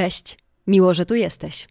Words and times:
Cześć, 0.00 0.38
miło, 0.66 0.94
że 0.94 1.06
tu 1.06 1.14
jesteś. 1.14 1.68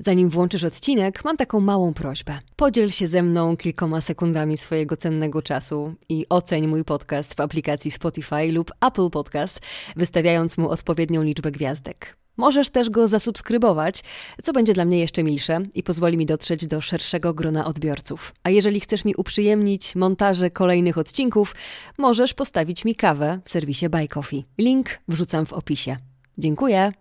Zanim 0.00 0.28
włączysz 0.28 0.64
odcinek, 0.64 1.24
mam 1.24 1.36
taką 1.36 1.60
małą 1.60 1.94
prośbę. 1.94 2.38
Podziel 2.56 2.90
się 2.90 3.08
ze 3.08 3.22
mną 3.22 3.56
kilkoma 3.56 4.00
sekundami 4.00 4.56
swojego 4.56 4.96
cennego 4.96 5.42
czasu 5.42 5.94
i 6.08 6.26
oceń 6.28 6.66
mój 6.66 6.84
podcast 6.84 7.34
w 7.34 7.40
aplikacji 7.40 7.90
Spotify 7.90 8.52
lub 8.52 8.72
Apple 8.86 9.10
Podcast, 9.10 9.60
wystawiając 9.96 10.58
mu 10.58 10.70
odpowiednią 10.70 11.22
liczbę 11.22 11.50
gwiazdek. 11.50 12.16
Możesz 12.36 12.70
też 12.70 12.90
go 12.90 13.08
zasubskrybować, 13.08 14.04
co 14.42 14.52
będzie 14.52 14.74
dla 14.74 14.84
mnie 14.84 14.98
jeszcze 14.98 15.22
milsze 15.22 15.60
i 15.74 15.82
pozwoli 15.82 16.16
mi 16.16 16.26
dotrzeć 16.26 16.66
do 16.66 16.80
szerszego 16.80 17.34
grona 17.34 17.66
odbiorców. 17.66 18.34
A 18.42 18.50
jeżeli 18.50 18.80
chcesz 18.80 19.04
mi 19.04 19.14
uprzyjemnić 19.14 19.96
montaże 19.96 20.50
kolejnych 20.50 20.98
odcinków, 20.98 21.54
możesz 21.98 22.34
postawić 22.34 22.84
mi 22.84 22.94
kawę 22.94 23.40
w 23.44 23.50
serwisie 23.50 23.88
Buy 23.88 24.08
Coffee. 24.08 24.44
Link 24.58 24.88
wrzucam 25.08 25.46
w 25.46 25.52
opisie. 25.52 25.96
Dziękuję. 26.38 26.92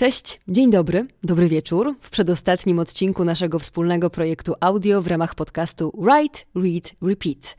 Cześć, 0.00 0.40
dzień 0.48 0.70
dobry, 0.70 1.06
dobry 1.22 1.48
wieczór. 1.48 1.94
W 2.00 2.10
przedostatnim 2.10 2.78
odcinku 2.78 3.24
naszego 3.24 3.58
wspólnego 3.58 4.10
projektu 4.10 4.54
audio 4.60 5.02
w 5.02 5.06
ramach 5.06 5.34
podcastu 5.34 5.92
Write, 5.98 6.38
Read, 6.54 6.92
Repeat. 7.02 7.56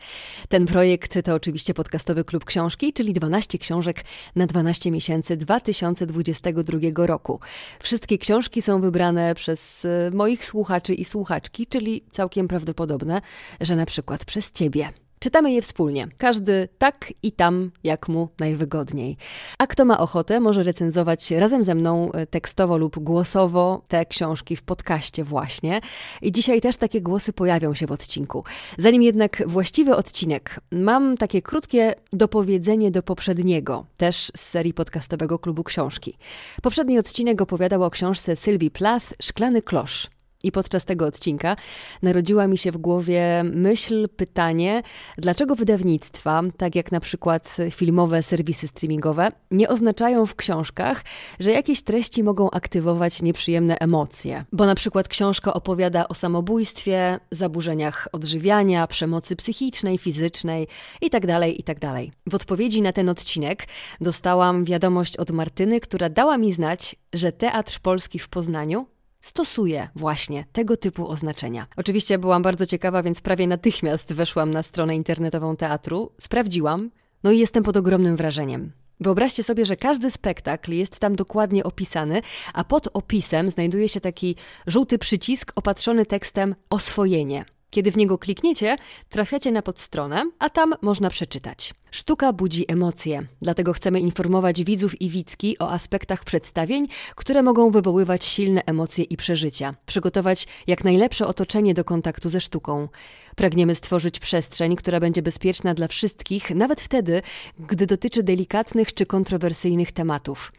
Ten 0.50 0.66
projekt 0.66 1.26
to 1.26 1.34
oczywiście 1.34 1.74
podcastowy 1.74 2.24
klub 2.24 2.46
książki, 2.46 2.94
czyli 2.94 3.14
12 3.14 3.58
książek 3.58 4.04
na 4.36 4.48
12 4.48 4.92
miesięcy 4.92 5.38
2022 5.38 7.06
roku. 7.06 7.40
Wszystkie 7.80 8.18
książki 8.18 8.62
są 8.62 8.82
wybrane 8.82 9.36
przez 9.36 9.86
e, 9.86 10.12
moich 10.14 10.46
słuchaczy 10.46 10.94
i 10.94 11.06
słuchaczki, 11.06 11.68
czyli 11.68 12.04
całkiem 12.12 12.48
prawdopodobne, 12.48 13.22
że 13.62 13.76
na 13.76 13.86
przykład 13.86 14.26
przez 14.26 14.52
Ciebie. 14.52 14.90
Czytamy 15.24 15.52
je 15.52 15.62
wspólnie, 15.62 16.08
każdy 16.18 16.70
tak 16.78 17.14
i 17.24 17.32
tam, 17.32 17.72
jak 17.84 18.08
mu 18.08 18.30
najwygodniej. 18.40 19.18
A 19.58 19.68
kto 19.68 19.86
ma 19.86 20.00
ochotę, 20.00 20.40
może 20.40 20.64
recenzować 20.64 21.32
razem 21.32 21.64
ze 21.64 21.76
mną 21.76 22.12
e, 22.12 22.28
tekstowo 22.28 22.78
lub 22.78 23.00
głosowo 23.00 23.82
te 23.88 24.06
książki 24.06 24.56
w 24.56 24.64
podcaście 24.64 25.24
właśnie. 25.24 25.82
I 26.22 26.32
dzisiaj 26.32 26.62
też 26.62 26.78
takie 26.78 27.02
głosy 27.02 27.34
pojawią 27.34 27.74
się 27.74 27.88
w 27.88 27.92
odcinku. 27.92 28.44
Zanim 28.78 29.02
jednak 29.02 29.44
właściwy 29.46 29.96
odcinek, 29.96 30.60
mam 30.72 31.18
takie 31.18 31.42
krótkie 31.42 31.94
dopowiedzenie 32.14 32.92
do 32.92 33.04
poprzedniego, 33.04 33.86
też 33.98 34.32
z 34.36 34.42
serii 34.42 34.74
podcastowego 34.74 35.40
klubu 35.40 35.64
książki. 35.64 36.18
Poprzedni 36.62 37.00
odcinek 37.00 37.42
opowiadał 37.42 37.84
o 37.84 37.90
książce 37.90 38.36
Sylwii 38.36 38.72
Plath 38.72 39.14
Szklany 39.22 39.62
klosz. 39.62 40.21
I 40.44 40.52
podczas 40.52 40.86
tego 40.86 41.06
odcinka 41.06 41.56
narodziła 42.02 42.48
mi 42.48 42.58
się 42.58 42.72
w 42.72 42.78
głowie 42.78 43.44
myśl, 43.44 44.10
pytanie, 44.10 44.82
dlaczego 45.18 45.56
wydawnictwa, 45.56 46.42
tak 46.58 46.76
jak 46.76 46.92
na 46.92 47.00
przykład 47.00 47.58
filmowe 47.72 48.24
serwisy 48.24 48.68
streamingowe, 48.68 49.32
nie 49.52 49.70
oznaczają 49.70 50.26
w 50.26 50.36
książkach, 50.36 51.04
że 51.40 51.52
jakieś 51.52 51.84
treści 51.84 52.24
mogą 52.24 52.52
aktywować 52.52 53.22
nieprzyjemne 53.22 53.78
emocje. 53.80 54.46
Bo 54.52 54.66
na 54.66 54.76
przykład 54.76 55.08
książka 55.08 55.54
opowiada 55.54 56.08
o 56.08 56.14
samobójstwie, 56.14 57.20
zaburzeniach 57.32 58.08
odżywiania, 58.12 58.88
przemocy 58.88 59.36
psychicznej, 59.36 59.98
fizycznej 59.98 60.68
itd., 61.02 61.28
tak 61.28 61.48
itd. 61.58 61.80
Tak 61.80 61.96
w 62.30 62.36
odpowiedzi 62.36 62.82
na 62.82 62.92
ten 62.92 63.10
odcinek 63.10 63.68
dostałam 64.02 64.66
wiadomość 64.66 65.18
od 65.18 65.32
Martyny, 65.32 65.80
która 65.80 66.10
dała 66.10 66.38
mi 66.38 66.54
znać, 66.54 66.96
że 67.14 67.32
Teatr 67.32 67.80
Polski 67.80 68.20
w 68.20 68.30
Poznaniu 68.30 68.86
stosuje 69.22 69.90
właśnie 69.96 70.46
tego 70.52 70.78
typu 70.78 71.08
oznaczenia. 71.08 71.68
Oczywiście 71.76 72.20
byłam 72.20 72.42
bardzo 72.42 72.66
ciekawa, 72.66 73.04
więc 73.04 73.22
prawie 73.22 73.48
natychmiast 73.48 74.14
weszłam 74.14 74.52
na 74.52 74.64
stronę 74.64 74.96
internetową 74.96 75.56
teatru, 75.56 76.12
sprawdziłam, 76.20 76.92
no 77.24 77.32
i 77.32 77.40
jestem 77.40 77.64
pod 77.64 77.78
ogromnym 77.78 78.16
wrażeniem. 78.16 78.72
Wyobraźcie 79.00 79.44
sobie, 79.44 79.66
że 79.66 79.76
każdy 79.76 80.12
spektakl 80.12 80.72
jest 80.72 81.00
tam 81.00 81.16
dokładnie 81.16 81.64
opisany, 81.64 82.22
a 82.54 82.64
pod 82.64 82.88
opisem 82.94 83.50
znajduje 83.50 83.90
się 83.90 84.02
taki 84.02 84.36
żółty 84.68 84.98
przycisk 84.98 85.52
opatrzony 85.56 86.06
tekstem 86.06 86.56
oswojenie. 86.70 87.46
Kiedy 87.72 87.92
w 87.92 87.98
niego 87.98 88.18
klikniecie, 88.18 88.78
trafiacie 89.10 89.52
na 89.52 89.62
podstronę, 89.62 90.32
a 90.40 90.50
tam 90.50 90.74
można 90.82 91.10
przeczytać. 91.10 91.74
Sztuka 91.92 92.34
budzi 92.34 92.66
emocje, 92.72 93.28
dlatego 93.42 93.74
chcemy 93.74 94.00
informować 94.00 94.64
widzów 94.64 95.02
i 95.02 95.10
widzki 95.10 95.60
o 95.60 95.72
aspektach 95.72 96.24
przedstawień, 96.24 96.88
które 97.16 97.44
mogą 97.44 97.72
wywoływać 97.72 98.26
silne 98.26 98.62
emocje 98.66 99.04
i 99.04 99.18
przeżycia, 99.18 99.76
przygotować 99.86 100.48
jak 100.68 100.84
najlepsze 100.84 101.28
otoczenie 101.28 101.74
do 101.74 101.84
kontaktu 101.84 102.30
ze 102.30 102.42
sztuką. 102.42 102.88
Pragniemy 103.36 103.76
stworzyć 103.76 104.20
przestrzeń, 104.20 104.76
która 104.76 105.00
będzie 105.00 105.22
bezpieczna 105.22 105.74
dla 105.74 105.88
wszystkich, 105.88 106.50
nawet 106.56 106.82
wtedy, 106.82 107.22
gdy 107.60 107.86
dotyczy 107.86 108.24
delikatnych 108.24 108.94
czy 108.94 109.06
kontrowersyjnych 109.06 109.92
tematów. 109.92 110.52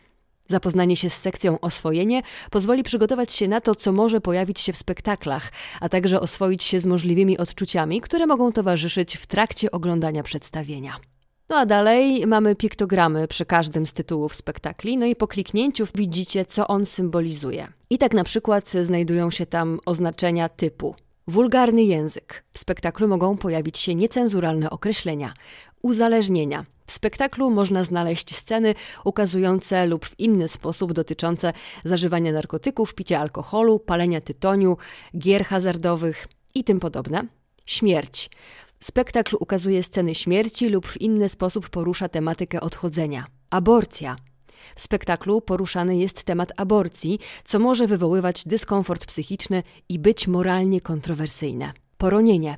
Zapoznanie 0.53 0.97
się 0.97 1.11
z 1.11 1.15
sekcją 1.15 1.61
oswojenie 1.61 2.23
pozwoli 2.51 2.83
przygotować 2.83 3.33
się 3.33 3.49
na 3.49 3.61
to, 3.61 3.75
co 3.75 3.93
może 3.93 4.21
pojawić 4.21 4.61
się 4.61 4.73
w 4.73 4.77
spektaklach, 4.77 5.53
a 5.81 5.89
także 5.89 6.21
oswoić 6.21 6.63
się 6.63 6.81
z 6.81 6.87
możliwymi 6.87 7.39
odczuciami, 7.39 8.01
które 8.01 8.27
mogą 8.27 8.53
towarzyszyć 8.53 9.17
w 9.17 9.27
trakcie 9.27 9.71
oglądania 9.71 10.23
przedstawienia. 10.23 10.97
No 11.49 11.57
a 11.57 11.67
dalej 11.67 12.27
mamy 12.27 12.57
piktogramy 12.57 13.29
przy 13.29 13.47
każdym 13.47 13.87
z 13.87 13.93
tytułów 13.93 14.35
spektakli, 14.35 14.99
no 14.99 15.07
i 15.07 15.17
po 15.17 15.29
kliknięciu 15.29 15.87
widzicie, 15.95 16.45
co 16.45 16.67
on 16.67 16.87
symbolizuje. 16.87 17.69
I 17.91 17.99
tak 17.99 18.15
na 18.15 18.25
przykład 18.25 18.71
znajdują 18.83 19.31
się 19.31 19.47
tam 19.47 19.81
oznaczenia 19.87 20.49
typu 20.49 20.95
wulgarny 21.27 21.83
język. 21.83 22.45
W 22.53 22.59
spektaklu 22.59 23.09
mogą 23.09 23.37
pojawić 23.37 23.79
się 23.79 23.95
niecenzuralne 23.95 24.71
określenia, 24.71 25.35
uzależnienia, 25.83 26.65
w 26.93 26.95
spektaklu 26.95 27.51
można 27.51 27.85
znaleźć 27.85 28.37
sceny 28.37 28.75
ukazujące 29.05 29.87
lub 29.87 30.07
w 30.07 30.21
inny 30.21 30.49
sposób 30.49 30.93
dotyczące 30.93 31.53
zażywania 31.85 32.33
narkotyków, 32.33 32.95
picia 32.95 33.21
alkoholu, 33.21 33.79
palenia 33.79 34.21
tytoniu, 34.21 34.77
gier 35.19 35.45
hazardowych 35.45 36.29
i 36.55 36.65
tym 36.65 36.81
podobne. 36.81 37.27
Śmierć. 37.67 38.31
Spektakl 38.81 39.37
ukazuje 39.41 39.83
sceny 39.83 40.15
śmierci 40.15 40.69
lub 40.69 40.87
w 40.87 41.01
inny 41.01 41.29
sposób 41.29 41.69
porusza 41.69 42.09
tematykę 42.09 42.61
odchodzenia. 42.61 43.27
Aborcja. 43.51 44.17
W 44.77 44.81
spektaklu 44.81 45.41
poruszany 45.41 45.97
jest 45.97 46.23
temat 46.25 46.53
aborcji, 46.57 47.19
co 47.45 47.59
może 47.59 47.87
wywoływać 47.87 48.45
dyskomfort 48.47 49.07
psychiczny 49.07 49.63
i 49.89 49.99
być 49.99 50.29
moralnie 50.29 50.81
kontrowersyjne. 50.81 51.73
Poronienie. 51.99 52.57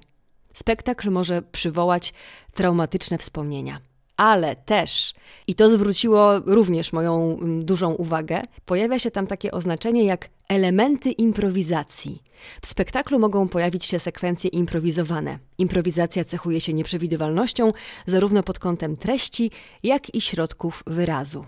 Spektakl 0.55 1.11
może 1.11 1.43
przywołać 1.43 2.15
traumatyczne 2.55 3.19
wspomnienia 3.19 3.94
ale 4.17 4.57
też, 4.57 5.15
i 5.47 5.55
to 5.55 5.71
zwróciło 5.71 6.39
również 6.39 6.93
moją 6.93 7.39
mm, 7.39 7.65
dużą 7.65 7.91
uwagę, 7.95 8.43
pojawia 8.65 8.99
się 8.99 9.11
tam 9.11 9.27
takie 9.27 9.53
oznaczenie 9.53 10.05
jak 10.05 10.29
elementy 10.49 11.11
improwizacji. 11.11 12.23
W 12.63 12.67
spektaklu 12.67 13.19
mogą 13.19 13.49
pojawić 13.49 13.85
się 13.85 13.99
sekwencje 13.99 14.51
improwizowane. 14.51 15.39
Improwizacja 15.59 16.25
cechuje 16.25 16.61
się 16.61 16.73
nieprzewidywalnością 16.73 17.73
zarówno 18.07 18.43
pod 18.43 18.59
kątem 18.59 18.97
treści, 18.97 19.51
jak 19.83 20.15
i 20.15 20.21
środków 20.21 20.83
wyrazu. 20.87 21.47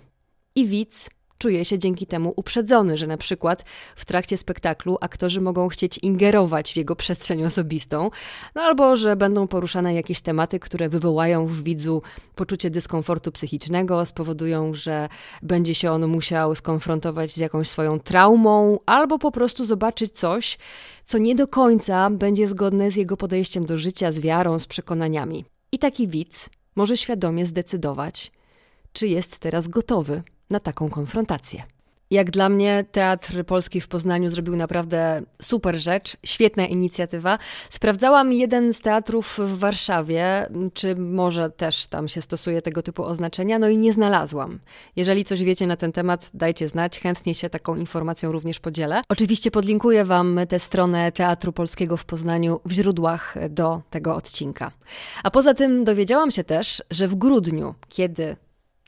I 0.55 0.67
widz 0.67 1.11
czuje 1.39 1.65
się 1.65 1.79
dzięki 1.79 2.07
temu 2.07 2.33
uprzedzony, 2.37 2.99
że 2.99 3.07
na 3.07 3.17
przykład 3.17 3.65
w 3.97 4.05
trakcie 4.05 4.37
spektaklu 4.37 4.99
aktorzy 5.01 5.41
mogą 5.41 5.69
chcieć 5.69 5.99
ingerować 5.99 6.73
w 6.73 6.77
jego 6.77 6.97
przestrzeń 6.97 7.45
osobistą, 7.45 8.11
no 8.55 8.63
albo 8.63 8.97
że 8.97 9.17
będą 9.17 9.49
poruszane 9.49 9.95
jakieś 9.95 10.21
tematy, 10.21 10.59
które 10.59 10.89
wywołają 10.89 11.47
w 11.47 11.63
widzu 11.63 12.03
poczucie 12.35 12.71
dyskomfortu 12.71 13.33
psychicznego, 13.33 14.07
spowodują, 14.07 14.75
że 14.75 15.09
będzie 15.43 15.75
się 15.75 15.91
on 15.91 16.07
musiał 16.07 16.55
skonfrontować 16.55 17.35
z 17.35 17.37
jakąś 17.37 17.69
swoją 17.69 18.01
traumą, 18.01 18.79
albo 18.87 19.19
po 19.19 19.33
prostu 19.33 19.65
zobaczyć 19.65 20.13
coś, 20.13 20.59
co 21.05 21.19
nie 21.19 21.35
do 21.35 21.49
końca 21.49 22.11
będzie 22.11 22.49
zgodne 22.49 22.91
z 22.91 22.97
jego 22.97 23.17
podejściem 23.17 23.67
do 23.67 23.77
życia, 23.77 24.13
z 24.13 24.19
wiarą, 24.19 24.59
z 24.59 24.67
przekonaniami. 24.67 25.45
I 25.73 25.79
taki 25.79 26.09
widz 26.09 26.51
może 26.77 26.97
świadomie 26.97 27.47
zdecydować, 27.47 28.33
czy 28.93 29.09
jest 29.09 29.39
teraz 29.39 29.69
gotowy 29.69 30.23
na 30.51 30.61
taką 30.61 30.91
konfrontację. 30.91 31.63
Jak 32.11 32.31
dla 32.31 32.49
mnie 32.49 32.85
Teatr 32.93 33.45
Polski 33.45 33.81
w 33.81 33.89
Poznaniu 33.89 34.31
zrobił 34.31 34.57
naprawdę 34.57 35.23
super 35.43 35.77
rzecz, 35.77 36.17
świetna 36.25 36.67
inicjatywa. 36.67 37.39
Sprawdzałam 37.69 38.33
jeden 38.33 38.73
z 38.73 38.81
teatrów 38.81 39.39
w 39.43 39.59
Warszawie, 39.59 40.49
czy 40.75 40.97
może 40.97 41.51
też 41.51 41.87
tam 41.87 42.09
się 42.09 42.23
stosuje 42.23 42.63
tego 42.63 42.83
typu 42.83 43.05
oznaczenia, 43.05 43.59
no 43.59 43.69
i 43.69 43.79
nie 43.79 43.93
znalazłam. 43.93 44.61
Jeżeli 44.97 45.25
coś 45.25 45.43
wiecie 45.43 45.67
na 45.67 45.77
ten 45.77 45.93
temat, 45.93 46.31
dajcie 46.35 46.69
znać, 46.69 47.01
chętnie 47.01 47.35
się 47.35 47.51
taką 47.51 47.77
informacją 47.77 48.33
również 48.33 48.61
podzielę. 48.61 49.03
Oczywiście 49.09 49.51
podlinkuję 49.51 50.05
Wam 50.05 50.41
tę 50.49 50.59
stronę 50.59 51.13
Teatru 51.13 51.53
Polskiego 51.53 51.97
w 51.97 52.05
Poznaniu 52.05 52.61
w 52.65 52.73
źródłach 52.73 53.35
do 53.51 53.83
tego 53.91 54.17
odcinka. 54.17 54.73
A 55.23 55.31
poza 55.31 55.55
tym 55.55 55.85
dowiedziałam 55.85 56.31
się 56.31 56.45
też, 56.45 56.83
że 56.91 57.09
w 57.09 57.15
grudniu, 57.15 57.75
kiedy 57.89 58.37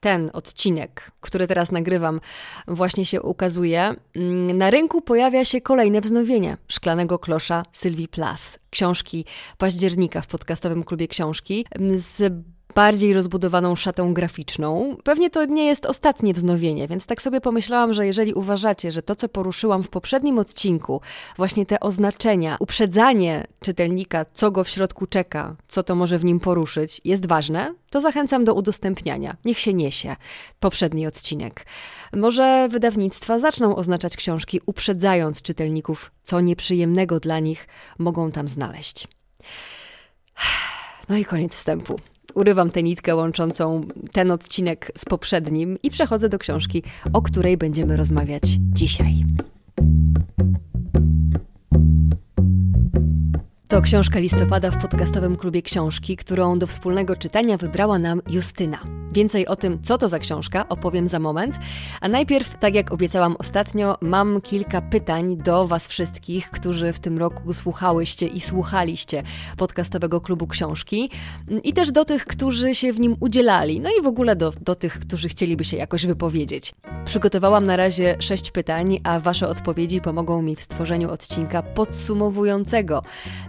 ten 0.00 0.31
odcinek, 0.33 1.11
który 1.21 1.47
teraz 1.47 1.73
nagrywam, 1.73 2.21
właśnie 2.69 3.06
się 3.06 3.23
ukazuje, 3.23 3.95
mm, 4.17 4.59
na 4.59 4.71
rynku 4.71 5.03
pojawia 5.03 5.45
się 5.45 5.61
kolejne 5.61 6.00
wznowienie 6.00 6.56
Szklanego 6.69 7.19
Klosza 7.19 7.62
Sylwii 7.73 8.09
Plath, 8.09 8.59
książki 8.71 9.25
października 9.59 10.21
w 10.21 10.27
podcastowym 10.27 10.85
klubie 10.85 11.09
książki. 11.09 11.67
Z 11.95 12.33
bardziej 12.79 13.13
rozbudowaną 13.13 13.77
szatą 13.77 14.15
graficzną. 14.15 14.97
Pewnie 15.05 15.31
to 15.31 15.45
nie 15.45 15.67
jest 15.67 15.87
ostatnie 15.87 16.35
wznowienie, 16.35 16.89
więc 16.89 17.07
tak 17.07 17.23
sobie 17.23 17.41
pomyślałam, 17.41 17.93
że 17.93 18.07
jeżeli 18.07 18.35
uważacie, 18.35 18.93
że 18.93 19.03
to, 19.03 19.15
co 19.17 19.29
poruszyłam 19.29 19.83
w 19.83 19.89
poprzednim 19.89 20.39
odcinku, 20.39 21.01
właśnie 21.37 21.67
te 21.67 21.81
oznaczenia, 21.81 22.57
uprzedzanie 22.61 23.47
czytelnika, 23.61 24.25
co 24.33 24.51
go 24.51 24.65
w 24.65 24.69
środku 24.69 25.07
czeka, 25.07 25.57
co 25.69 25.83
to 25.83 25.95
może 25.95 26.19
w 26.19 26.25
nim 26.25 26.41
poruszyć, 26.41 27.01
jest 27.05 27.27
ważne, 27.27 27.75
to 27.91 28.01
zachęcam 28.01 28.45
do 28.45 28.55
udostępniania. 28.55 29.37
Niech 29.45 29.59
się 29.59 29.75
niesie 29.75 30.17
poprzedni 30.61 31.07
odcinek. 31.07 31.67
Może 32.13 32.69
wydawnictwa 32.69 33.39
zaczną 33.39 33.77
oznaczać 33.77 34.17
książki, 34.17 34.61
uprzedzając 34.67 35.43
czytelników, 35.43 36.11
co 36.23 36.41
nieprzyjemnego 36.41 37.21
dla 37.21 37.39
nich 37.41 37.69
mogą 37.99 38.33
tam 38.33 38.49
znaleźć. 38.49 39.09
No 41.09 41.17
i 41.17 41.25
koniec 41.25 41.57
wstępu 41.57 42.01
urywam 42.35 42.71
tę 42.71 42.83
nitkę 42.83 43.17
łączącą 43.17 43.81
ten 44.13 44.31
odcinek 44.31 44.93
z 44.97 45.05
poprzednim 45.05 45.77
i 45.83 45.91
przechodzę 45.91 46.29
do 46.29 46.39
książki, 46.39 46.83
o 47.13 47.23
której 47.23 47.57
będziemy 47.57 47.97
rozmawiać 47.97 48.43
dzisiaj. 48.73 49.25
To 53.69 53.82
książka 53.82 54.19
listopada 54.19 54.70
w 54.70 54.82
podcastowym 54.82 55.37
klubie 55.37 55.62
książki, 55.62 56.17
którą 56.17 56.59
do 56.59 56.67
wspólnego 56.67 57.17
czytania 57.17 57.56
wybrała 57.56 57.99
nam 57.99 58.20
Justyna. 58.31 58.79
Więcej 59.12 59.47
o 59.47 59.56
tym, 59.56 59.82
co 59.82 59.99
to 59.99 60.09
za 60.09 60.19
książka, 60.19 60.69
opowiem 60.69 61.09
za 61.09 61.19
moment. 61.19 61.59
A 62.00 62.09
najpierw, 62.09 62.59
tak 62.59 62.75
jak 62.75 62.93
obiecałam 62.93 63.37
ostatnio, 63.38 63.97
mam 64.00 64.41
kilka 64.41 64.81
pytań 64.81 65.37
do 65.37 65.67
Was 65.67 65.88
wszystkich, 65.88 66.50
którzy 66.50 66.93
w 66.93 67.00
tym 67.00 67.19
roku 67.19 67.53
słuchałyście 67.53 68.26
i 68.26 68.41
słuchaliście 68.41 69.23
podcastowego 69.56 70.21
klubu 70.21 70.47
książki, 70.47 71.11
i 71.64 71.73
też 71.73 71.93
do 71.93 72.05
tych, 72.05 72.26
którzy 72.26 72.75
się 72.75 72.93
w 72.93 73.00
nim 73.00 73.17
udzielali, 73.21 73.81
no 73.81 73.91
i 74.00 74.03
w 74.03 74.06
ogóle 74.06 74.37
do, 74.37 74.53
do 74.61 74.75
tych, 74.75 75.00
którzy 75.00 75.29
chcieliby 75.29 75.64
się 75.64 75.76
jakoś 75.76 76.06
wypowiedzieć. 76.06 76.75
Przygotowałam 77.05 77.64
na 77.64 77.76
razie 77.76 78.17
sześć 78.19 78.50
pytań, 78.50 79.00
a 79.05 79.21
Wasze 79.21 79.49
odpowiedzi 79.49 80.00
pomogą 80.00 80.43
mi 80.43 80.56
w 80.56 80.62
stworzeniu 80.62 81.11
odcinka 81.11 81.62
podsumowującego 81.62 83.03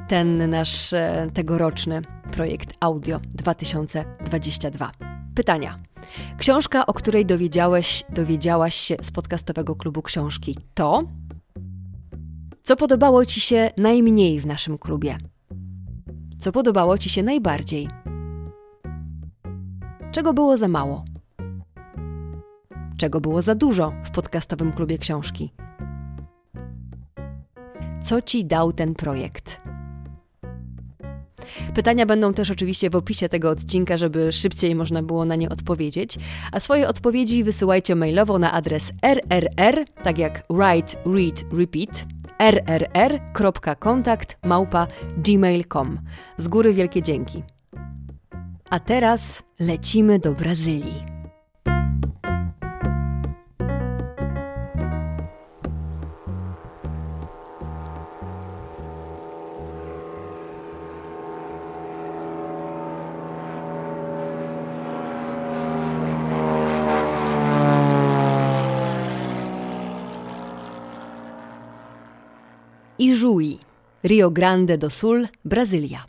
ten 0.10 0.50
nasz 0.50 0.94
e, 0.94 1.30
tegoroczny 1.34 2.02
projekt 2.32 2.78
Audio 2.80 3.20
2022. 3.20 4.92
Pytania. 5.36 5.80
Książka, 6.38 6.86
o 6.86 6.94
której 6.94 7.26
dowiedziałeś, 7.26 8.04
dowiedziałaś 8.10 8.76
się 8.76 8.98
z 9.02 9.12
podcastowego 9.12 9.76
klubu 9.76 10.02
książki, 10.02 10.58
to 10.74 11.04
co 12.64 12.76
podobało 12.76 13.26
Ci 13.26 13.42
się 13.42 13.72
najmniej 13.78 14.40
w 14.40 14.46
naszym 14.46 14.78
klubie? 14.78 15.18
Co 16.40 16.52
podobało 16.52 16.98
Ci 16.98 17.10
się 17.10 17.24
najbardziej? 17.24 17.90
Czego 20.12 20.34
było 20.34 20.58
za 20.58 20.68
mało? 20.68 21.06
Czego 22.98 23.22
było 23.22 23.42
za 23.42 23.56
dużo 23.56 23.94
w 24.04 24.12
podcastowym 24.12 24.72
klubie 24.72 24.98
książki? 24.98 25.54
Co 28.02 28.22
Ci 28.22 28.46
dał 28.46 28.74
ten 28.74 28.96
projekt? 28.96 29.62
Pytania 31.76 32.06
będą 32.06 32.34
też 32.34 32.52
oczywiście 32.52 32.90
w 32.90 32.96
opisie 32.96 33.30
tego 33.30 33.50
odcinka, 33.50 33.98
żeby 33.98 34.32
szybciej 34.32 34.76
można 34.76 35.04
było 35.04 35.26
na 35.26 35.36
nie 35.36 35.50
odpowiedzieć. 35.50 36.18
A 36.52 36.60
swoje 36.60 36.88
odpowiedzi 36.88 37.44
wysyłajcie 37.44 37.96
mailowo 37.96 38.40
na 38.40 38.52
adres 38.52 38.92
rrr, 39.04 39.86
tak 40.04 40.18
jak 40.18 40.44
write, 40.50 40.98
read, 41.06 41.44
repeat, 41.54 42.06
rrr.kontakt. 42.40 44.38
Z 46.38 46.48
góry 46.48 46.74
wielkie 46.74 47.02
dzięki. 47.02 47.44
A 48.70 48.80
teraz 48.80 49.44
lecimy 49.60 50.20
do 50.20 50.34
Brazylii. 50.34 51.19
Ijuí, 73.00 73.60
Rio 74.04 74.32
Grande 74.32 74.78
do 74.78 74.90
Sul, 74.90 75.28
Brazylia. 75.46 76.06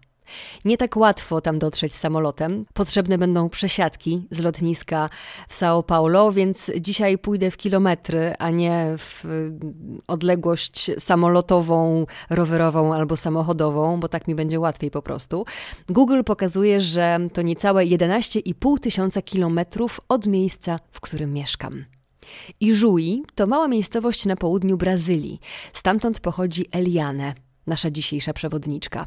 Nie 0.65 0.77
tak 0.77 0.97
łatwo 0.97 1.41
tam 1.41 1.59
dotrzeć 1.59 1.95
samolotem. 1.95 2.67
Potrzebne 2.75 3.19
będą 3.19 3.49
przesiadki 3.49 4.27
z 4.31 4.41
lotniska 4.41 5.09
w 5.49 5.55
São 5.55 5.83
Paulo, 5.83 6.33
więc 6.33 6.71
dzisiaj 6.81 7.19
pójdę 7.19 7.51
w 7.51 7.57
kilometry, 7.57 8.35
a 8.39 8.51
nie 8.51 8.95
w 8.99 9.25
y, 9.25 9.53
odległość 10.07 10.91
samolotową, 10.99 12.07
rowerową 12.31 12.95
albo 12.95 13.17
samochodową, 13.17 14.01
bo 14.01 14.09
tak 14.09 14.29
mi 14.29 14.35
będzie 14.35 14.61
łatwiej 14.61 14.91
po 14.91 15.03
prostu. 15.03 15.45
Google 15.89 16.23
pokazuje, 16.25 16.81
że 16.81 17.19
to 17.33 17.43
niecałe 17.43 17.85
11,5 17.85 18.81
tysiąca 18.81 19.23
kilometrów 19.23 20.01
od 20.09 20.27
miejsca, 20.27 20.79
w 20.93 21.01
którym 21.01 21.33
mieszkam. 21.33 21.85
Ijuí 22.61 23.23
to 23.35 23.47
mała 23.47 23.69
miejscowość 23.69 24.27
na 24.27 24.37
południu 24.37 24.77
Brazylii. 24.77 25.41
Stamtąd 25.73 26.21
pochodzi 26.21 26.67
Eliane, 26.73 27.35
nasza 27.67 27.91
dzisiejsza 27.91 28.33
przewodniczka. 28.33 29.07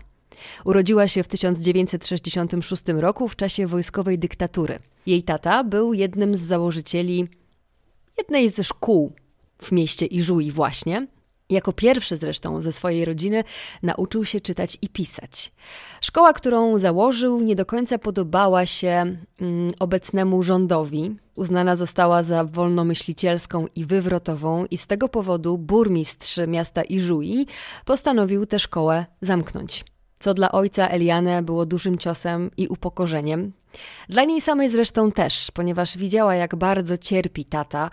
Urodziła 0.65 1.07
się 1.07 1.23
w 1.23 1.27
1966 1.27 2.83
roku 2.87 3.27
w 3.27 3.35
czasie 3.35 3.67
wojskowej 3.67 4.19
dyktatury. 4.19 4.79
Jej 5.05 5.23
tata 5.23 5.63
był 5.63 5.93
jednym 5.93 6.35
z 6.35 6.41
założycieli 6.41 7.27
jednej 8.17 8.49
ze 8.49 8.63
szkół 8.63 9.13
w 9.57 9.71
mieście 9.71 10.05
Ijuí 10.05 10.51
właśnie, 10.51 11.07
jako 11.53 11.73
pierwszy 11.73 12.17
zresztą 12.17 12.61
ze 12.61 12.71
swojej 12.71 13.05
rodziny 13.05 13.43
nauczył 13.83 14.25
się 14.25 14.41
czytać 14.41 14.77
i 14.81 14.89
pisać. 14.89 15.51
Szkoła, 16.01 16.33
którą 16.33 16.79
założył, 16.79 17.39
nie 17.41 17.55
do 17.55 17.65
końca 17.65 17.97
podobała 17.97 18.65
się 18.65 19.17
mm, 19.41 19.71
obecnemu 19.79 20.43
rządowi. 20.43 21.15
Uznana 21.35 21.75
została 21.75 22.23
za 22.23 22.43
wolnomyślicielską 22.43 23.65
i 23.75 23.85
wywrotową, 23.85 24.65
i 24.65 24.77
z 24.77 24.87
tego 24.87 25.09
powodu 25.09 25.57
burmistrz 25.57 26.39
miasta 26.47 26.83
Iżui 26.83 27.47
postanowił 27.85 28.45
tę 28.45 28.59
szkołę 28.59 29.05
zamknąć 29.21 29.85
co 30.23 30.33
dla 30.33 30.51
ojca 30.51 30.87
Eliane 30.87 31.41
było 31.41 31.65
dużym 31.65 31.97
ciosem 31.97 32.51
i 32.57 32.67
upokorzeniem. 32.67 33.51
Dla 34.09 34.23
niej 34.23 34.41
samej 34.41 34.69
zresztą 34.69 35.11
też, 35.11 35.51
ponieważ 35.51 35.97
widziała, 35.97 36.35
jak 36.35 36.55
bardzo 36.55 36.97
cierpi 36.97 37.45
tata 37.45 37.89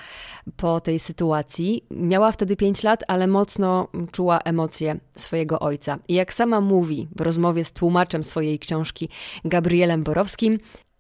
po 0.56 0.80
tej 0.80 0.98
sytuacji. 0.98 1.84
Miała 1.90 2.32
wtedy 2.32 2.56
5 2.56 2.82
lat, 2.82 3.04
ale 3.08 3.26
mocno 3.26 3.88
czuła 4.12 4.38
emocje 4.38 4.96
swojego 5.16 5.60
ojca. 5.60 5.98
I 6.08 6.14
jak 6.14 6.34
sama 6.34 6.60
mówi 6.60 7.08
w 7.16 7.20
rozmowie 7.20 7.64
z 7.64 7.72
tłumaczem 7.72 8.24
swojej 8.24 8.58
książki 8.58 9.08
Gabrielem 9.44 10.02
Borowskim, 10.02 10.58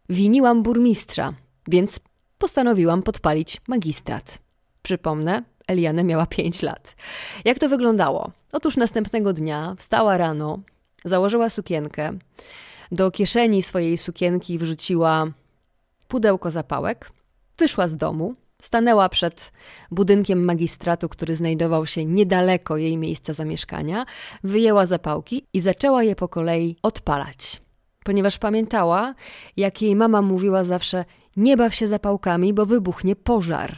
winiłam 0.08 0.62
burmistrza, 0.62 1.32
więc 1.68 2.00
postanowiłam 2.38 3.02
podpalić 3.02 3.60
magistrat. 3.68 4.38
Przypomnę, 4.82 5.42
Eliane 5.66 6.04
miała 6.04 6.26
5 6.26 6.62
lat. 6.62 6.96
Jak 7.44 7.58
to 7.58 7.68
wyglądało? 7.68 8.30
Otóż 8.52 8.76
następnego 8.76 9.32
dnia 9.32 9.74
wstała 9.78 10.16
rano, 10.16 10.58
Założyła 11.04 11.50
sukienkę. 11.50 12.12
Do 12.92 13.10
kieszeni 13.10 13.62
swojej 13.62 13.98
sukienki 13.98 14.58
wrzuciła 14.58 15.26
pudełko 16.08 16.50
zapałek. 16.50 17.10
Wyszła 17.58 17.88
z 17.88 17.96
domu, 17.96 18.34
stanęła 18.62 19.08
przed 19.08 19.52
budynkiem 19.90 20.44
magistratu, 20.44 21.08
który 21.08 21.36
znajdował 21.36 21.86
się 21.86 22.04
niedaleko 22.04 22.76
jej 22.76 22.96
miejsca 22.96 23.32
zamieszkania, 23.32 24.06
wyjęła 24.44 24.86
zapałki 24.86 25.46
i 25.52 25.60
zaczęła 25.60 26.02
je 26.02 26.16
po 26.16 26.28
kolei 26.28 26.76
odpalać. 26.82 27.62
Ponieważ 28.04 28.38
pamiętała, 28.38 29.14
jak 29.56 29.82
jej 29.82 29.96
mama 29.96 30.22
mówiła 30.22 30.64
zawsze: 30.64 31.04
Nie 31.36 31.56
baw 31.56 31.74
się 31.74 31.88
zapałkami, 31.88 32.54
bo 32.54 32.66
wybuchnie 32.66 33.16
pożar. 33.16 33.76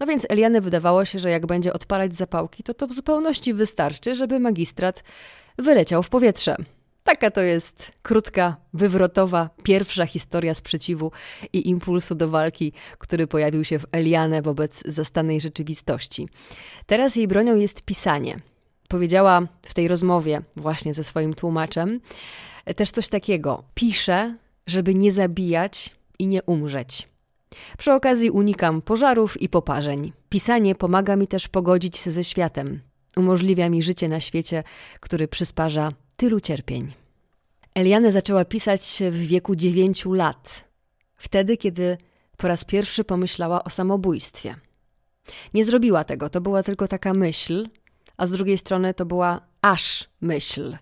No 0.00 0.06
więc 0.06 0.26
Eliane 0.28 0.60
wydawało 0.60 1.04
się, 1.04 1.18
że 1.18 1.30
jak 1.30 1.46
będzie 1.46 1.72
odpalać 1.72 2.16
zapałki, 2.16 2.62
to 2.62 2.74
to 2.74 2.86
w 2.86 2.92
zupełności 2.92 3.54
wystarczy, 3.54 4.14
żeby 4.14 4.40
magistrat 4.40 5.04
wyleciał 5.58 6.02
w 6.02 6.08
powietrze. 6.08 6.56
Taka 7.04 7.30
to 7.30 7.40
jest 7.40 7.92
krótka, 8.02 8.56
wywrotowa, 8.74 9.50
pierwsza 9.62 10.06
historia 10.06 10.54
sprzeciwu 10.54 11.12
i 11.52 11.68
impulsu 11.68 12.14
do 12.14 12.28
walki, 12.28 12.72
który 12.98 13.26
pojawił 13.26 13.64
się 13.64 13.78
w 13.78 13.86
Eliane 13.92 14.42
wobec 14.42 14.82
zastanej 14.86 15.40
rzeczywistości. 15.40 16.28
Teraz 16.86 17.16
jej 17.16 17.28
bronią 17.28 17.56
jest 17.56 17.82
pisanie. 17.82 18.40
Powiedziała 18.88 19.42
w 19.62 19.74
tej 19.74 19.88
rozmowie 19.88 20.42
właśnie 20.56 20.94
ze 20.94 21.04
swoim 21.04 21.34
tłumaczem 21.34 22.00
też 22.76 22.90
coś 22.90 23.08
takiego. 23.08 23.64
Piszę, 23.74 24.36
żeby 24.66 24.94
nie 24.94 25.12
zabijać 25.12 25.96
i 26.18 26.26
nie 26.26 26.42
umrzeć. 26.42 27.08
Przy 27.78 27.92
okazji 27.92 28.30
unikam 28.30 28.82
pożarów 28.82 29.42
i 29.42 29.48
poparzeń. 29.48 30.12
Pisanie 30.28 30.74
pomaga 30.74 31.16
mi 31.16 31.26
też 31.26 31.48
pogodzić 31.48 31.96
się 31.96 32.10
ze 32.10 32.24
światem. 32.24 32.80
Umożliwia 33.16 33.68
mi 33.68 33.82
życie 33.82 34.08
na 34.08 34.20
świecie, 34.20 34.64
który 35.00 35.28
przysparza 35.28 35.92
tylu 36.20 36.40
cierpień. 36.40 36.92
Eliane 37.74 38.12
zaczęła 38.12 38.44
pisać 38.44 39.02
w 39.10 39.16
wieku 39.16 39.56
dziewięciu 39.56 40.12
lat. 40.12 40.68
Wtedy, 41.14 41.56
kiedy 41.56 41.98
po 42.36 42.48
raz 42.48 42.64
pierwszy 42.64 43.04
pomyślała 43.04 43.64
o 43.64 43.70
samobójstwie. 43.70 44.54
Nie 45.54 45.64
zrobiła 45.64 46.04
tego, 46.04 46.30
to 46.30 46.40
była 46.40 46.62
tylko 46.62 46.88
taka 46.88 47.14
myśl, 47.14 47.68
a 48.16 48.26
z 48.26 48.30
drugiej 48.30 48.58
strony 48.58 48.94
to 48.94 49.06
była 49.06 49.40
aż 49.62 50.08
myśl, 50.20 50.76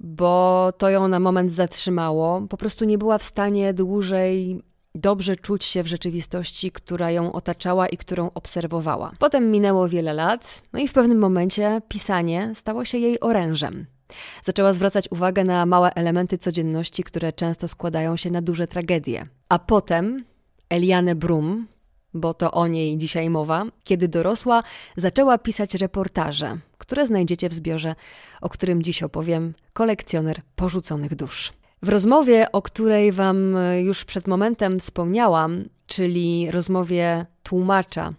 bo 0.00 0.72
to 0.78 0.90
ją 0.90 1.08
na 1.08 1.20
moment 1.20 1.52
zatrzymało. 1.52 2.40
Po 2.40 2.56
prostu 2.56 2.84
nie 2.84 2.98
była 2.98 3.18
w 3.18 3.24
stanie 3.24 3.74
dłużej 3.74 4.62
dobrze 4.94 5.36
czuć 5.36 5.64
się 5.64 5.82
w 5.82 5.86
rzeczywistości, 5.86 6.72
która 6.72 7.10
ją 7.10 7.32
otaczała 7.32 7.88
i 7.88 7.96
którą 7.96 8.30
obserwowała. 8.34 9.12
Potem 9.18 9.50
minęło 9.50 9.88
wiele 9.88 10.12
lat, 10.12 10.62
no 10.72 10.78
i 10.78 10.88
w 10.88 10.92
pewnym 10.92 11.18
momencie 11.18 11.82
pisanie 11.88 12.50
stało 12.54 12.84
się 12.84 12.98
jej 12.98 13.20
orężem. 13.20 13.97
Zaczęła 14.42 14.72
zwracać 14.72 15.08
uwagę 15.10 15.44
na 15.44 15.66
małe 15.66 15.94
elementy 15.94 16.38
codzienności, 16.38 17.04
które 17.04 17.32
często 17.32 17.68
składają 17.68 18.16
się 18.16 18.30
na 18.30 18.42
duże 18.42 18.66
tragedie. 18.66 19.26
A 19.48 19.58
potem 19.58 20.24
Eliane 20.68 21.14
Brum, 21.14 21.66
bo 22.14 22.34
to 22.34 22.52
o 22.52 22.66
niej 22.66 22.98
dzisiaj 22.98 23.30
mowa, 23.30 23.64
kiedy 23.84 24.08
dorosła, 24.08 24.62
zaczęła 24.96 25.38
pisać 25.38 25.74
reportaże, 25.74 26.58
które 26.78 27.06
znajdziecie 27.06 27.48
w 27.48 27.54
zbiorze, 27.54 27.94
o 28.40 28.48
którym 28.48 28.82
dziś 28.82 29.02
opowiem, 29.02 29.54
kolekcjoner 29.72 30.40
porzuconych 30.56 31.14
dusz. 31.14 31.52
W 31.82 31.88
rozmowie, 31.88 32.52
o 32.52 32.62
której 32.62 33.12
Wam 33.12 33.56
już 33.84 34.04
przed 34.04 34.26
momentem 34.26 34.80
wspomniałam, 34.80 35.64
czyli 35.86 36.50
rozmowie 36.50 37.26
tłumacza 37.42 38.14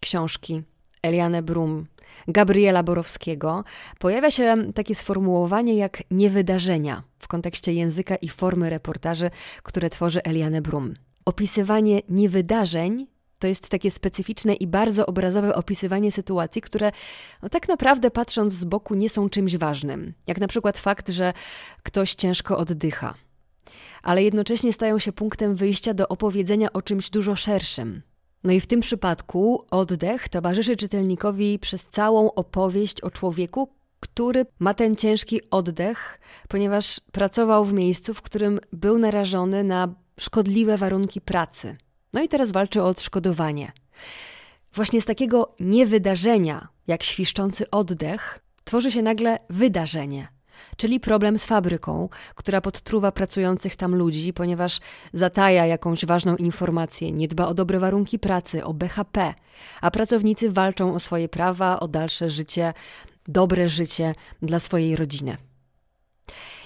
książki 0.00 0.62
Eliane 1.02 1.42
Brum, 1.42 1.86
Gabriela 2.28 2.82
Borowskiego, 2.82 3.64
pojawia 3.98 4.30
się 4.30 4.72
takie 4.74 4.94
sformułowanie 4.94 5.74
jak 5.74 6.02
niewydarzenia 6.10 7.02
w 7.18 7.28
kontekście 7.28 7.72
języka 7.72 8.16
i 8.16 8.28
formy 8.28 8.70
reportaży, 8.70 9.30
które 9.62 9.90
tworzy 9.90 10.22
Eliane 10.22 10.62
Brum. 10.62 10.94
Opisywanie 11.24 12.00
niewydarzeń 12.08 13.06
to 13.38 13.46
jest 13.46 13.68
takie 13.68 13.90
specyficzne 13.90 14.54
i 14.54 14.66
bardzo 14.66 15.06
obrazowe 15.06 15.54
opisywanie 15.54 16.12
sytuacji, 16.12 16.62
które 16.62 16.92
no, 17.42 17.48
tak 17.48 17.68
naprawdę 17.68 18.10
patrząc 18.10 18.52
z 18.52 18.64
boku 18.64 18.94
nie 18.94 19.10
są 19.10 19.28
czymś 19.28 19.56
ważnym. 19.56 20.14
Jak 20.26 20.40
na 20.40 20.48
przykład 20.48 20.78
fakt, 20.78 21.08
że 21.08 21.32
ktoś 21.82 22.14
ciężko 22.14 22.58
oddycha. 22.58 23.14
Ale 24.02 24.22
jednocześnie 24.22 24.72
stają 24.72 24.98
się 24.98 25.12
punktem 25.12 25.54
wyjścia 25.54 25.94
do 25.94 26.08
opowiedzenia 26.08 26.72
o 26.72 26.82
czymś 26.82 27.10
dużo 27.10 27.36
szerszym. 27.36 28.02
No 28.44 28.52
i 28.52 28.60
w 28.60 28.66
tym 28.66 28.80
przypadku 28.80 29.64
oddech 29.70 30.28
towarzyszy 30.28 30.76
czytelnikowi 30.76 31.58
przez 31.58 31.84
całą 31.84 32.32
opowieść 32.34 33.00
o 33.00 33.10
człowieku, 33.10 33.68
który 34.00 34.46
ma 34.58 34.74
ten 34.74 34.94
ciężki 34.94 35.40
oddech, 35.50 36.20
ponieważ 36.48 37.00
pracował 37.12 37.64
w 37.64 37.72
miejscu, 37.72 38.14
w 38.14 38.22
którym 38.22 38.60
był 38.72 38.98
narażony 38.98 39.64
na 39.64 39.94
szkodliwe 40.20 40.76
warunki 40.76 41.20
pracy. 41.20 41.76
No 42.12 42.22
i 42.22 42.28
teraz 42.28 42.50
walczy 42.50 42.82
o 42.82 42.86
odszkodowanie. 42.86 43.72
Właśnie 44.72 45.02
z 45.02 45.04
takiego 45.04 45.54
niewydarzenia, 45.60 46.68
jak 46.86 47.02
świszczący 47.02 47.70
oddech, 47.70 48.38
tworzy 48.64 48.90
się 48.90 49.02
nagle 49.02 49.38
wydarzenie, 49.50 50.28
czyli 50.78 51.00
problem 51.00 51.38
z 51.38 51.44
fabryką, 51.44 52.08
która 52.34 52.60
podtruwa 52.60 53.12
pracujących 53.12 53.76
tam 53.76 53.94
ludzi, 53.94 54.32
ponieważ 54.32 54.80
zataja 55.12 55.66
jakąś 55.66 56.04
ważną 56.04 56.36
informację, 56.36 57.12
nie 57.12 57.28
dba 57.28 57.46
o 57.46 57.54
dobre 57.54 57.78
warunki 57.78 58.18
pracy, 58.18 58.64
o 58.64 58.74
BHP, 58.74 59.34
a 59.80 59.90
pracownicy 59.90 60.50
walczą 60.50 60.94
o 60.94 61.00
swoje 61.00 61.28
prawa, 61.28 61.80
o 61.80 61.88
dalsze 61.88 62.30
życie, 62.30 62.72
dobre 63.28 63.68
życie 63.68 64.14
dla 64.42 64.58
swojej 64.58 64.96
rodziny. 64.96 65.36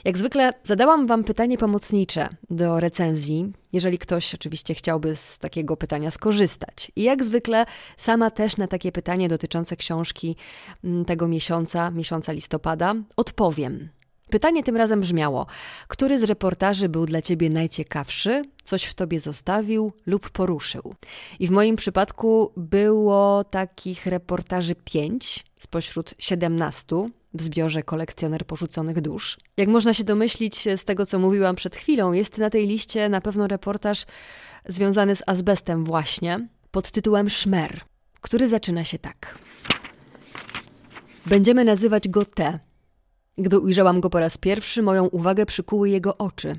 Jak 0.04 0.18
zwykle 0.18 0.52
zadałam 0.62 1.06
Wam 1.06 1.24
pytanie 1.24 1.58
pomocnicze 1.58 2.28
do 2.50 2.80
recenzji, 2.80 3.52
jeżeli 3.72 3.98
ktoś 3.98 4.34
oczywiście 4.34 4.74
chciałby 4.74 5.16
z 5.16 5.38
takiego 5.38 5.76
pytania 5.76 6.10
skorzystać. 6.10 6.92
I 6.96 7.02
jak 7.02 7.24
zwykle 7.24 7.66
sama 7.96 8.30
też 8.30 8.56
na 8.56 8.66
takie 8.66 8.92
pytanie 8.92 9.28
dotyczące 9.28 9.76
książki 9.76 10.36
mm, 10.84 11.04
tego 11.04 11.28
miesiąca, 11.28 11.90
miesiąca 11.90 12.32
listopada, 12.32 12.94
odpowiem. 13.16 13.88
Pytanie 14.32 14.62
tym 14.62 14.76
razem 14.76 15.00
brzmiało: 15.00 15.46
który 15.88 16.18
z 16.18 16.22
reportaży 16.22 16.88
był 16.88 17.06
dla 17.06 17.22
ciebie 17.22 17.50
najciekawszy, 17.50 18.42
coś 18.64 18.84
w 18.84 18.94
tobie 18.94 19.20
zostawił 19.20 19.92
lub 20.06 20.30
poruszył? 20.30 20.94
I 21.40 21.46
w 21.46 21.50
moim 21.50 21.76
przypadku 21.76 22.52
było 22.56 23.44
takich 23.44 24.06
reportaży 24.06 24.74
pięć 24.74 25.44
spośród 25.56 26.14
siedemnastu 26.18 27.10
w 27.34 27.42
zbiorze 27.42 27.82
kolekcjoner 27.82 28.46
porzuconych 28.46 29.00
dusz. 29.00 29.38
Jak 29.56 29.68
można 29.68 29.94
się 29.94 30.04
domyślić 30.04 30.68
z 30.76 30.84
tego, 30.84 31.06
co 31.06 31.18
mówiłam 31.18 31.56
przed 31.56 31.76
chwilą, 31.76 32.12
jest 32.12 32.38
na 32.38 32.50
tej 32.50 32.66
liście 32.66 33.08
na 33.08 33.20
pewno 33.20 33.46
reportaż 33.46 34.04
związany 34.68 35.16
z 35.16 35.22
azbestem 35.26 35.84
właśnie, 35.84 36.48
pod 36.70 36.90
tytułem 36.90 37.30
Szmer, 37.30 37.80
który 38.20 38.48
zaczyna 38.48 38.84
się 38.84 38.98
tak. 38.98 39.38
Będziemy 41.26 41.64
nazywać 41.64 42.08
go 42.08 42.24
T. 42.24 42.58
Gdy 43.38 43.58
ujrzałam 43.58 44.00
go 44.00 44.10
po 44.10 44.20
raz 44.20 44.36
pierwszy, 44.38 44.82
moją 44.82 45.06
uwagę 45.06 45.46
przykuły 45.46 45.90
jego 45.90 46.18
oczy. 46.18 46.56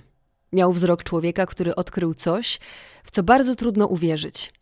Miał 0.53 0.73
wzrok 0.73 1.03
człowieka, 1.03 1.45
który 1.45 1.75
odkrył 1.75 2.13
coś, 2.13 2.59
w 3.03 3.11
co 3.11 3.23
bardzo 3.23 3.55
trudno 3.55 3.87
uwierzyć. 3.87 4.53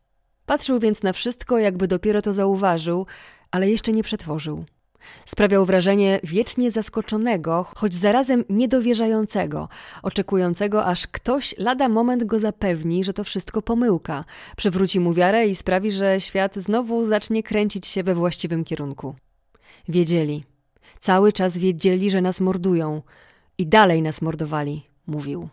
Patrzył 0.45 0.79
więc 0.79 1.03
na 1.03 1.13
wszystko, 1.13 1.59
jakby 1.59 1.87
dopiero 1.87 2.21
to 2.21 2.33
zauważył, 2.33 3.05
ale 3.51 3.69
jeszcze 3.69 3.93
nie 3.93 4.03
przetworzył. 4.03 4.65
Sprawiał 5.25 5.65
wrażenie 5.65 6.19
wiecznie 6.23 6.71
zaskoczonego, 6.71 7.65
choć 7.75 7.95
zarazem 7.95 8.43
niedowierzającego, 8.49 9.69
oczekującego, 10.03 10.85
aż 10.85 11.07
ktoś 11.07 11.55
lada 11.57 11.89
moment 11.89 12.23
go 12.23 12.39
zapewni, 12.39 13.03
że 13.03 13.13
to 13.13 13.23
wszystko 13.23 13.61
pomyłka, 13.61 14.25
przywróci 14.57 14.99
mu 14.99 15.13
wiarę 15.13 15.47
i 15.47 15.55
sprawi, 15.55 15.91
że 15.91 16.21
świat 16.21 16.55
znowu 16.55 17.05
zacznie 17.05 17.43
kręcić 17.43 17.87
się 17.87 18.03
we 18.03 18.15
właściwym 18.15 18.63
kierunku. 18.63 19.15
Wiedzieli. 19.89 20.50
Cały 21.01 21.31
czas 21.31 21.57
wiedzieli, 21.57 22.11
że 22.11 22.21
nas 22.21 22.41
mordują. 22.41 23.01
I 23.57 23.67
dalej 23.67 24.01
nas 24.01 24.21
mordowali, 24.21 24.89
mówił. 25.07 25.49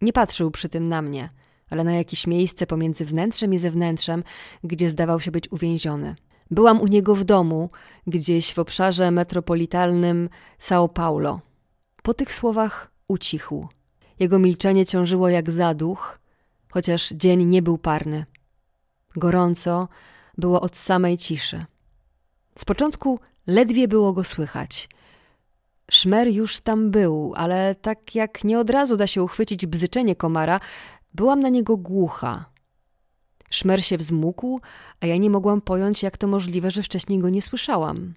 Nie 0.00 0.12
patrzył 0.12 0.50
przy 0.50 0.68
tym 0.68 0.88
na 0.88 1.02
mnie, 1.02 1.28
ale 1.70 1.84
na 1.84 1.92
jakieś 1.92 2.26
miejsce 2.26 2.66
pomiędzy 2.66 3.04
wnętrzem 3.04 3.54
i 3.54 3.58
zewnętrzem, 3.58 4.24
gdzie 4.64 4.90
zdawał 4.90 5.20
się 5.20 5.30
być 5.30 5.52
uwięziony. 5.52 6.16
Byłam 6.50 6.80
u 6.80 6.86
niego 6.86 7.14
w 7.14 7.24
domu, 7.24 7.70
gdzieś 8.06 8.54
w 8.54 8.58
obszarze 8.58 9.10
metropolitalnym 9.10 10.28
São 10.58 10.88
Paulo. 10.88 11.40
Po 12.02 12.14
tych 12.14 12.34
słowach 12.34 12.90
ucichł. 13.08 13.68
Jego 14.18 14.38
milczenie 14.38 14.86
ciążyło 14.86 15.28
jak 15.28 15.50
zaduch, 15.50 16.18
chociaż 16.70 17.10
dzień 17.10 17.44
nie 17.44 17.62
był 17.62 17.78
parny. 17.78 18.24
Gorąco 19.16 19.88
było 20.38 20.60
od 20.60 20.76
samej 20.76 21.18
ciszy. 21.18 21.64
Z 22.58 22.64
początku 22.64 23.20
ledwie 23.46 23.88
było 23.88 24.12
go 24.12 24.24
słychać. 24.24 24.88
Szmer 25.90 26.28
już 26.28 26.60
tam 26.60 26.90
był, 26.90 27.32
ale 27.36 27.74
tak 27.74 28.14
jak 28.14 28.44
nie 28.44 28.58
od 28.58 28.70
razu 28.70 28.96
da 28.96 29.06
się 29.06 29.22
uchwycić 29.22 29.66
bzyczenie 29.66 30.16
komara, 30.16 30.60
byłam 31.14 31.40
na 31.40 31.48
niego 31.48 31.76
głucha. 31.76 32.44
Szmer 33.50 33.84
się 33.84 33.98
wzmógł, 33.98 34.60
a 35.00 35.06
ja 35.06 35.16
nie 35.16 35.30
mogłam 35.30 35.60
pojąć, 35.60 36.02
jak 36.02 36.16
to 36.16 36.26
możliwe, 36.26 36.70
że 36.70 36.82
wcześniej 36.82 37.18
go 37.18 37.28
nie 37.28 37.42
słyszałam. 37.42 38.14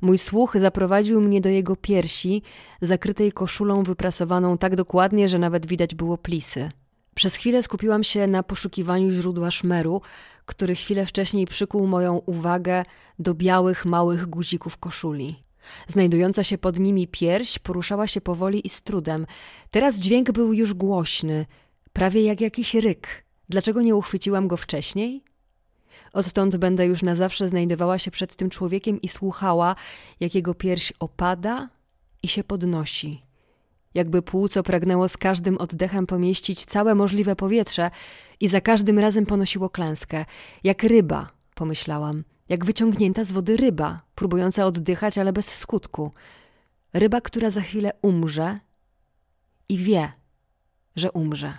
Mój 0.00 0.18
słuch 0.18 0.56
zaprowadził 0.58 1.20
mnie 1.20 1.40
do 1.40 1.48
jego 1.48 1.76
piersi, 1.76 2.42
zakrytej 2.82 3.32
koszulą 3.32 3.82
wyprasowaną 3.82 4.58
tak 4.58 4.76
dokładnie, 4.76 5.28
że 5.28 5.38
nawet 5.38 5.66
widać 5.66 5.94
było 5.94 6.18
plisy. 6.18 6.70
Przez 7.18 7.34
chwilę 7.34 7.62
skupiłam 7.62 8.04
się 8.04 8.26
na 8.26 8.42
poszukiwaniu 8.42 9.10
źródła 9.10 9.50
szmeru, 9.50 10.00
który 10.46 10.74
chwilę 10.74 11.06
wcześniej 11.06 11.46
przykuł 11.46 11.86
moją 11.86 12.16
uwagę 12.16 12.84
do 13.18 13.34
białych, 13.34 13.84
małych 13.84 14.26
guzików 14.26 14.76
koszuli. 14.76 15.42
Znajdująca 15.88 16.44
się 16.44 16.58
pod 16.58 16.78
nimi 16.78 17.08
pierś 17.08 17.58
poruszała 17.58 18.06
się 18.06 18.20
powoli 18.20 18.66
i 18.66 18.68
z 18.68 18.82
trudem. 18.82 19.26
Teraz 19.70 19.96
dźwięk 19.96 20.32
był 20.32 20.52
już 20.52 20.74
głośny, 20.74 21.46
prawie 21.92 22.22
jak 22.22 22.40
jakiś 22.40 22.74
ryk. 22.74 23.24
Dlaczego 23.48 23.82
nie 23.82 23.94
uchwyciłam 23.94 24.48
go 24.48 24.56
wcześniej? 24.56 25.24
Odtąd 26.12 26.56
będę 26.56 26.86
już 26.86 27.02
na 27.02 27.14
zawsze 27.14 27.48
znajdowała 27.48 27.98
się 27.98 28.10
przed 28.10 28.36
tym 28.36 28.50
człowiekiem 28.50 29.02
i 29.02 29.08
słuchała, 29.08 29.76
jak 30.20 30.34
jego 30.34 30.54
pierś 30.54 30.92
opada 31.00 31.68
i 32.22 32.28
się 32.28 32.44
podnosi. 32.44 33.27
Jakby 33.94 34.22
płuco 34.22 34.62
pragnęło 34.62 35.08
z 35.08 35.16
każdym 35.16 35.58
oddechem 35.58 36.06
pomieścić 36.06 36.64
całe 36.64 36.94
możliwe 36.94 37.36
powietrze 37.36 37.90
i 38.40 38.48
za 38.48 38.60
każdym 38.60 38.98
razem 38.98 39.26
ponosiło 39.26 39.70
klęskę. 39.70 40.24
Jak 40.64 40.82
ryba, 40.82 41.30
pomyślałam, 41.54 42.24
jak 42.48 42.64
wyciągnięta 42.64 43.24
z 43.24 43.32
wody 43.32 43.56
ryba, 43.56 44.00
próbująca 44.14 44.66
oddychać, 44.66 45.18
ale 45.18 45.32
bez 45.32 45.58
skutku. 45.58 46.12
Ryba, 46.92 47.20
która 47.20 47.50
za 47.50 47.60
chwilę 47.60 47.92
umrze 48.02 48.58
i 49.68 49.78
wie, 49.78 50.12
że 50.96 51.12
umrze. 51.12 51.58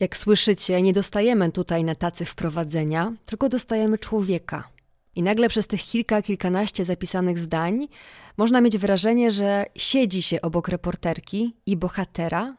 Jak 0.00 0.16
słyszycie, 0.16 0.82
nie 0.82 0.92
dostajemy 0.92 1.52
tutaj 1.52 1.84
na 1.84 1.94
tacy 1.94 2.24
wprowadzenia, 2.24 3.12
tylko 3.26 3.48
dostajemy 3.48 3.98
człowieka. 3.98 4.68
I 5.14 5.22
nagle 5.22 5.48
przez 5.48 5.66
tych 5.66 5.82
kilka, 5.82 6.22
kilkanaście 6.22 6.84
zapisanych 6.84 7.38
zdań 7.38 7.88
można 8.36 8.60
mieć 8.60 8.78
wrażenie, 8.78 9.30
że 9.30 9.64
siedzi 9.76 10.22
się 10.22 10.40
obok 10.40 10.68
reporterki 10.68 11.56
i 11.66 11.76
bohatera 11.76 12.56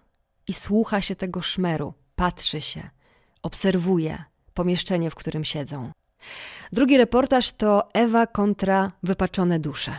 i 0.47 0.53
słucha 0.53 1.01
się 1.01 1.15
tego 1.15 1.41
szmeru, 1.41 1.93
patrzy 2.15 2.61
się, 2.61 2.89
obserwuje 3.43 4.23
pomieszczenie, 4.53 5.09
w 5.09 5.15
którym 5.15 5.43
siedzą. 5.43 5.91
Drugi 6.73 6.97
reportaż 6.97 7.51
to 7.51 7.87
Ewa 7.93 8.27
kontra 8.27 8.91
wypaczone 9.03 9.59
dusze. 9.59 9.91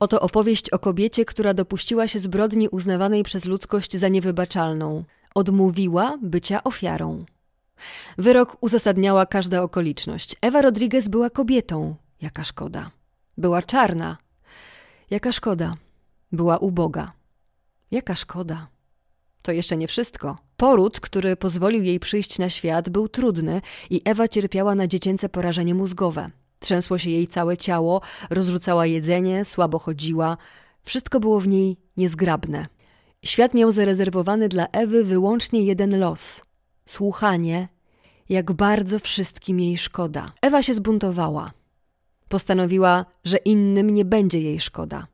Oto 0.00 0.20
opowieść 0.20 0.70
o 0.70 0.78
kobiecie, 0.78 1.24
która 1.24 1.54
dopuściła 1.54 2.08
się 2.08 2.18
zbrodni 2.18 2.68
uznawanej 2.68 3.22
przez 3.22 3.46
ludzkość 3.46 3.96
za 3.96 4.08
niewybaczalną. 4.08 5.04
Odmówiła 5.34 6.18
bycia 6.22 6.64
ofiarą. 6.64 7.24
Wyrok 8.18 8.56
uzasadniała 8.60 9.26
każda 9.26 9.62
okoliczność. 9.62 10.36
Ewa 10.40 10.62
Rodriguez 10.62 11.08
była 11.08 11.30
kobietą. 11.30 11.96
Jaka 12.20 12.44
szkoda. 12.44 12.97
Była 13.38 13.62
czarna. 13.62 14.16
Jaka 15.10 15.32
szkoda. 15.32 15.74
Była 16.32 16.58
uboga. 16.58 17.12
Jaka 17.90 18.14
szkoda. 18.14 18.68
To 19.42 19.52
jeszcze 19.52 19.76
nie 19.76 19.88
wszystko. 19.88 20.38
Poród, 20.56 21.00
który 21.00 21.36
pozwolił 21.36 21.82
jej 21.82 22.00
przyjść 22.00 22.38
na 22.38 22.50
świat, 22.50 22.88
był 22.88 23.08
trudny 23.08 23.60
i 23.90 24.02
Ewa 24.04 24.28
cierpiała 24.28 24.74
na 24.74 24.86
dziecięce 24.86 25.28
porażenie 25.28 25.74
mózgowe. 25.74 26.30
Trzęsło 26.58 26.98
się 26.98 27.10
jej 27.10 27.28
całe 27.28 27.56
ciało, 27.56 28.00
rozrzucała 28.30 28.86
jedzenie, 28.86 29.44
słabo 29.44 29.78
chodziła. 29.78 30.36
Wszystko 30.82 31.20
było 31.20 31.40
w 31.40 31.48
niej 31.48 31.76
niezgrabne. 31.96 32.66
Świat 33.24 33.54
miał 33.54 33.70
zarezerwowany 33.70 34.48
dla 34.48 34.66
Ewy 34.66 35.04
wyłącznie 35.04 35.62
jeden 35.62 36.00
los 36.00 36.42
słuchanie, 36.88 37.68
jak 38.28 38.52
bardzo 38.52 38.98
wszystkim 38.98 39.60
jej 39.60 39.78
szkoda. 39.78 40.32
Ewa 40.42 40.62
się 40.62 40.74
zbuntowała. 40.74 41.57
Postanowiła, 42.28 43.04
że 43.24 43.36
innym 43.36 43.90
nie 43.90 44.04
będzie 44.04 44.40
jej 44.40 44.60
szkoda. 44.60 45.06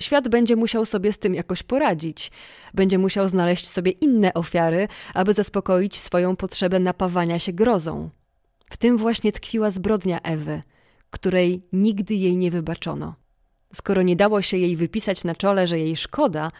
Świat 0.00 0.28
będzie 0.28 0.56
musiał 0.56 0.86
sobie 0.86 1.12
z 1.12 1.18
tym 1.18 1.34
jakoś 1.34 1.62
poradzić. 1.62 2.30
Będzie 2.74 2.98
musiał 2.98 3.28
znaleźć 3.28 3.68
sobie 3.68 3.90
inne 3.90 4.34
ofiary, 4.34 4.88
aby 5.14 5.32
zaspokoić 5.32 5.98
swoją 5.98 6.36
potrzebę 6.36 6.80
napawania 6.80 7.38
się 7.38 7.52
grozą. 7.52 8.10
W 8.70 8.76
tym 8.76 8.96
właśnie 8.96 9.32
tkwiła 9.32 9.70
zbrodnia 9.70 10.20
Ewy, 10.20 10.62
której 11.10 11.62
nigdy 11.72 12.14
jej 12.14 12.36
nie 12.36 12.50
wybaczono. 12.50 13.14
Skoro 13.72 14.02
nie 14.02 14.16
dało 14.16 14.42
się 14.42 14.56
jej 14.56 14.76
wypisać 14.76 15.24
na 15.24 15.34
czole, 15.34 15.66
że 15.66 15.78
jej 15.78 15.96
szkoda, 15.96 16.50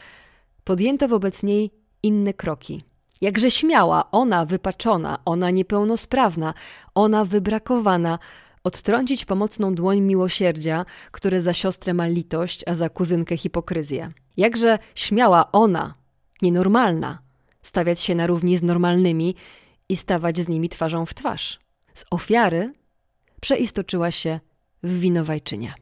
podjęto 0.64 1.08
wobec 1.08 1.42
niej 1.42 1.70
inne 2.02 2.34
kroki. 2.34 2.84
Jakże 3.20 3.50
śmiała, 3.50 4.10
ona 4.10 4.46
wypaczona, 4.46 5.18
ona 5.24 5.50
niepełnosprawna, 5.50 6.54
ona 6.94 7.24
wybrakowana, 7.24 8.18
odtrącić 8.64 9.24
pomocną 9.24 9.74
dłoń 9.74 10.00
miłosierdzia, 10.00 10.84
które 11.10 11.40
za 11.40 11.52
siostrę 11.52 11.94
ma 11.94 12.06
litość, 12.06 12.60
a 12.66 12.74
za 12.74 12.88
kuzynkę 12.88 13.36
hipokryzję. 13.36 14.12
Jakże 14.36 14.78
śmiała 14.94 15.52
ona, 15.52 15.94
nienormalna, 16.42 17.18
stawiać 17.62 18.00
się 18.00 18.14
na 18.14 18.26
równi 18.26 18.56
z 18.56 18.62
normalnymi 18.62 19.34
i 19.88 19.96
stawać 19.96 20.38
z 20.38 20.48
nimi 20.48 20.68
twarzą 20.68 21.06
w 21.06 21.14
twarz. 21.14 21.60
Z 21.94 22.04
ofiary 22.10 22.72
przeistoczyła 23.40 24.10
się 24.10 24.40
w 24.82 25.00
winowajczynię. 25.00 25.74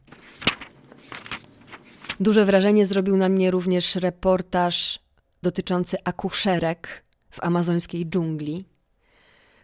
Duże 2.20 2.44
wrażenie 2.44 2.86
zrobił 2.86 3.16
na 3.16 3.28
mnie 3.28 3.50
również 3.50 3.96
reportaż 3.96 4.98
dotyczący 5.42 5.96
akuszerek 6.04 7.04
w 7.30 7.44
amazońskiej 7.44 8.06
dżungli. 8.06 8.64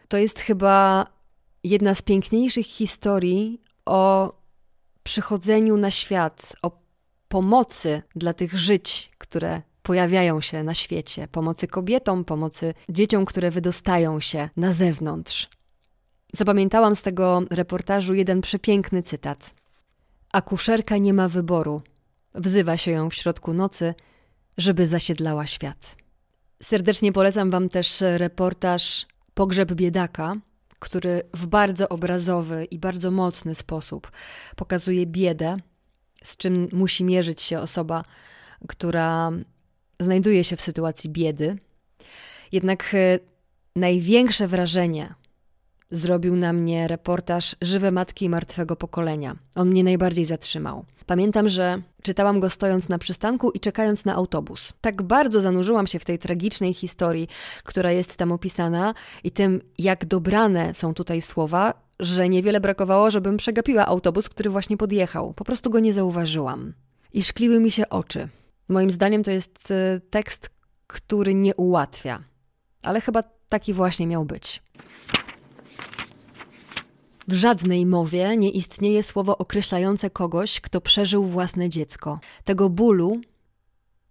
To 0.08 0.16
jest 0.16 0.40
chyba 0.40 1.06
jedna 1.66 1.94
z 1.94 2.02
piękniejszych 2.02 2.66
historii 2.66 3.60
o 3.86 4.32
przychodzeniu 5.02 5.76
na 5.76 5.90
świat, 5.90 6.56
o 6.62 6.70
pomocy 7.28 8.02
dla 8.16 8.32
tych 8.32 8.58
żyć, 8.58 9.12
które 9.18 9.62
pojawiają 9.82 10.40
się 10.40 10.62
na 10.62 10.74
świecie, 10.74 11.28
pomocy 11.28 11.66
kobietom, 11.68 12.24
pomocy 12.24 12.74
dzieciom, 12.88 13.24
które 13.24 13.50
wydostają 13.50 14.20
się 14.20 14.48
na 14.56 14.72
zewnątrz. 14.72 15.48
Zapamiętałam 16.32 16.94
z 16.94 17.02
tego 17.02 17.42
reportażu 17.50 18.14
jeden 18.14 18.40
przepiękny 18.40 19.02
cytat. 19.02 19.54
Akuszerka 20.32 20.96
nie 20.96 21.14
ma 21.14 21.28
wyboru. 21.28 21.82
Wzywa 22.34 22.76
się 22.76 22.90
ją 22.90 23.10
w 23.10 23.14
środku 23.14 23.52
nocy, 23.52 23.94
żeby 24.58 24.86
zasiedlała 24.86 25.46
świat. 25.46 25.96
Serdecznie 26.62 27.12
polecam 27.12 27.50
Wam 27.50 27.68
też 27.68 28.00
reportaż 28.00 29.06
Pogrzeb 29.34 29.72
biedaka, 29.72 30.36
który 30.78 31.22
w 31.34 31.46
bardzo 31.46 31.88
obrazowy 31.88 32.64
i 32.64 32.78
bardzo 32.78 33.10
mocny 33.10 33.54
sposób 33.54 34.10
pokazuje 34.56 35.06
biedę, 35.06 35.56
z 36.22 36.36
czym 36.36 36.68
musi 36.72 37.04
mierzyć 37.04 37.42
się 37.42 37.58
osoba, 37.58 38.04
która 38.68 39.32
znajduje 40.00 40.44
się 40.44 40.56
w 40.56 40.62
sytuacji 40.62 41.10
biedy. 41.10 41.58
Jednak 42.52 42.94
e, 42.94 43.18
największe 43.76 44.48
wrażenie 44.48 45.14
zrobił 45.90 46.36
na 46.36 46.52
mnie 46.52 46.88
reportaż 46.88 47.56
Żywe 47.62 47.90
Matki 47.90 48.28
Martwego 48.28 48.76
Pokolenia. 48.76 49.36
On 49.54 49.68
mnie 49.68 49.84
najbardziej 49.84 50.24
zatrzymał. 50.24 50.84
Pamiętam, 51.06 51.48
że 51.48 51.82
czytałam 52.02 52.40
go 52.40 52.50
stojąc 52.50 52.88
na 52.88 52.98
przystanku 52.98 53.50
i 53.50 53.60
czekając 53.60 54.04
na 54.04 54.14
autobus. 54.14 54.72
Tak 54.80 55.02
bardzo 55.02 55.40
zanurzyłam 55.40 55.86
się 55.86 55.98
w 55.98 56.04
tej 56.04 56.18
tragicznej 56.18 56.74
historii, 56.74 57.28
która 57.64 57.92
jest 57.92 58.16
tam 58.16 58.32
opisana 58.32 58.94
i 59.24 59.30
tym, 59.30 59.60
jak 59.78 60.04
dobrane 60.04 60.74
są 60.74 60.94
tutaj 60.94 61.22
słowa, 61.22 61.74
że 62.00 62.28
niewiele 62.28 62.60
brakowało, 62.60 63.10
żebym 63.10 63.36
przegapiła 63.36 63.86
autobus, 63.86 64.28
który 64.28 64.50
właśnie 64.50 64.76
podjechał. 64.76 65.34
Po 65.34 65.44
prostu 65.44 65.70
go 65.70 65.80
nie 65.80 65.92
zauważyłam. 65.92 66.72
I 67.12 67.22
szkliły 67.22 67.60
mi 67.60 67.70
się 67.70 67.88
oczy. 67.88 68.28
Moim 68.68 68.90
zdaniem 68.90 69.22
to 69.22 69.30
jest 69.30 69.70
e, 69.70 70.00
tekst, 70.10 70.50
który 70.86 71.34
nie 71.34 71.54
ułatwia, 71.54 72.22
ale 72.82 73.00
chyba 73.00 73.22
taki 73.48 73.72
właśnie 73.72 74.06
miał 74.06 74.24
być. 74.24 74.62
W 77.28 77.32
żadnej 77.32 77.86
mowie 77.86 78.36
nie 78.36 78.50
istnieje 78.50 79.02
słowo 79.02 79.38
określające 79.38 80.10
kogoś, 80.10 80.60
kto 80.60 80.80
przeżył 80.80 81.24
własne 81.24 81.68
dziecko. 81.68 82.20
Tego 82.44 82.70
bólu 82.70 83.20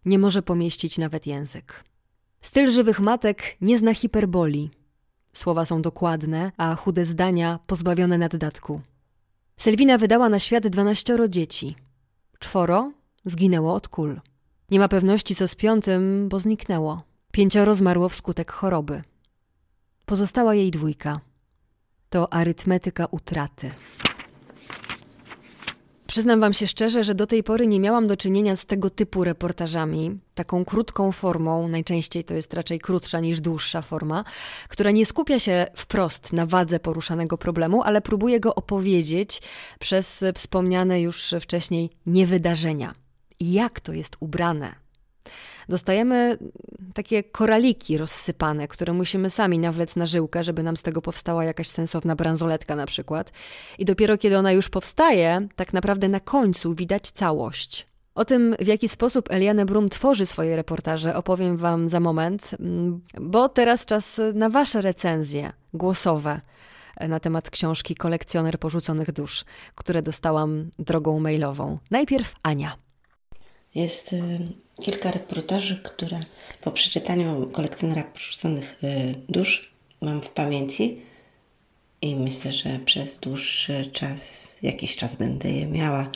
nie 0.05 0.19
może 0.19 0.41
pomieścić 0.41 0.97
nawet 0.97 1.27
język. 1.27 1.83
Styl 2.41 2.71
żywych 2.71 2.99
matek 2.99 3.57
nie 3.61 3.77
zna 3.77 3.93
hiperboli. 3.93 4.69
Słowa 5.33 5.65
są 5.65 5.81
dokładne, 5.81 6.51
a 6.57 6.75
chude 6.75 7.05
zdania 7.05 7.59
pozbawione 7.67 8.17
naddatku. 8.17 8.81
Selwina 9.57 9.97
wydała 9.97 10.29
na 10.29 10.39
świat 10.39 10.67
dwanaścioro 10.67 11.27
dzieci. 11.27 11.75
Czworo 12.39 12.91
zginęło 13.25 13.73
od 13.73 13.87
kul. 13.87 14.21
Nie 14.71 14.79
ma 14.79 14.87
pewności 14.87 15.35
co 15.35 15.47
z 15.47 15.55
piątym, 15.55 16.29
bo 16.29 16.39
zniknęło. 16.39 17.03
Pięcioro 17.31 17.75
zmarło 17.75 18.09
wskutek 18.09 18.51
choroby. 18.51 19.03
Pozostała 20.05 20.55
jej 20.55 20.71
dwójka– 20.71 21.19
to 22.09 22.33
arytmetyka 22.33 23.05
utraty. 23.11 23.71
Przyznam 26.07 26.39
Wam 26.39 26.53
się 26.53 26.67
szczerze, 26.67 27.03
że 27.03 27.15
do 27.15 27.27
tej 27.27 27.43
pory 27.43 27.67
nie 27.67 27.79
miałam 27.79 28.07
do 28.07 28.17
czynienia 28.17 28.55
z 28.55 28.65
tego 28.65 28.89
typu 28.89 29.23
reportażami, 29.23 30.19
taką 30.35 30.65
krótką 30.65 31.11
formą, 31.11 31.67
najczęściej 31.67 32.23
to 32.23 32.33
jest 32.33 32.53
raczej 32.53 32.79
krótsza 32.79 33.19
niż 33.19 33.41
dłuższa 33.41 33.81
forma, 33.81 34.23
która 34.69 34.91
nie 34.91 35.05
skupia 35.05 35.39
się 35.39 35.65
wprost 35.75 36.33
na 36.33 36.45
wadze 36.45 36.79
poruszanego 36.79 37.37
problemu, 37.37 37.83
ale 37.83 38.01
próbuje 38.01 38.39
go 38.39 38.55
opowiedzieć 38.55 39.41
przez 39.79 40.23
wspomniane 40.35 41.01
już 41.01 41.35
wcześniej 41.41 41.89
niewydarzenia. 42.05 42.95
Jak 43.39 43.79
to 43.79 43.93
jest 43.93 44.15
ubrane 44.19 44.75
dostajemy 45.69 46.37
takie 46.93 47.23
koraliki 47.23 47.97
rozsypane, 47.97 48.67
które 48.67 48.93
musimy 48.93 49.29
sami 49.29 49.59
nawlec 49.59 49.95
na 49.95 50.05
żyłkę, 50.05 50.43
żeby 50.43 50.63
nam 50.63 50.77
z 50.77 50.83
tego 50.83 51.01
powstała 51.01 51.43
jakaś 51.43 51.67
sensowna 51.67 52.15
bransoletka 52.15 52.75
na 52.75 52.85
przykład. 52.85 53.31
I 53.79 53.85
dopiero 53.85 54.17
kiedy 54.17 54.37
ona 54.37 54.51
już 54.51 54.69
powstaje, 54.69 55.47
tak 55.55 55.73
naprawdę 55.73 56.09
na 56.09 56.19
końcu 56.19 56.75
widać 56.75 57.11
całość. 57.11 57.87
O 58.15 58.25
tym, 58.25 58.55
w 58.59 58.67
jaki 58.67 58.89
sposób 58.89 59.31
Eliane 59.31 59.65
Brum 59.65 59.89
tworzy 59.89 60.25
swoje 60.25 60.55
reportaże, 60.55 61.15
opowiem 61.15 61.57
Wam 61.57 61.89
za 61.89 61.99
moment, 61.99 62.51
mm, 62.59 63.01
bo 63.21 63.49
teraz 63.49 63.85
czas 63.85 64.21
na 64.33 64.49
Wasze 64.49 64.81
recenzje 64.81 65.53
głosowe 65.73 66.41
na 66.99 67.19
temat 67.19 67.49
książki 67.49 67.95
Kolekcjoner 67.95 68.59
porzuconych 68.59 69.11
dusz, 69.11 69.45
które 69.75 70.01
dostałam 70.01 70.69
drogą 70.79 71.19
mailową. 71.19 71.77
Najpierw 71.91 72.35
Ania. 72.43 72.75
Jest 73.75 74.13
y, 74.13 74.39
kilka 74.81 75.11
reportaży, 75.11 75.81
które 75.83 76.19
po 76.61 76.71
przeczytaniu 76.71 77.47
kolekcjonera 77.47 78.03
porzuconych 78.03 78.83
y, 78.83 79.15
dusz 79.29 79.73
mam 80.01 80.21
w 80.21 80.29
pamięci 80.29 81.01
i 82.01 82.15
myślę, 82.15 82.53
że 82.53 82.79
przez 82.85 83.19
dłuższy 83.19 83.85
czas, 83.85 84.57
jakiś 84.61 84.95
czas 84.95 85.15
będę 85.15 85.51
je 85.51 85.65
miała. 85.65 86.11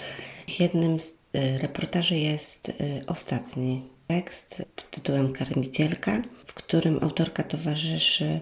Jednym 0.59 0.99
z 0.99 1.09
y, 1.09 1.57
reportaży 1.61 2.17
jest 2.17 2.83
ostatni, 3.07 3.83
tekst 4.07 4.65
pod 4.75 4.89
tytułem 4.89 5.33
Karmicielka, 5.33 6.21
w 6.45 6.53
którym 6.53 6.99
autorka 7.03 7.43
towarzyszy 7.43 8.39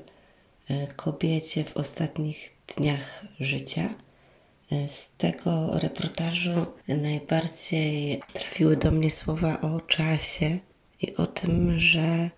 kobiecie 0.96 1.64
w 1.64 1.78
ostatnich 1.78 2.52
dniach 2.78 3.26
życia. 3.40 3.90
E, 4.72 4.88
z 4.88 5.12
tego 5.18 5.80
reportażu 5.80 6.66
najbardziej 6.88 8.22
trafiły 8.34 8.78
do 8.78 8.92
mnie 8.92 9.12
słowa 9.12 9.62
o 9.62 9.82
czasie 9.82 10.58
i 11.02 11.16
o 11.16 11.28
tym, 11.28 11.80
że 11.80 12.30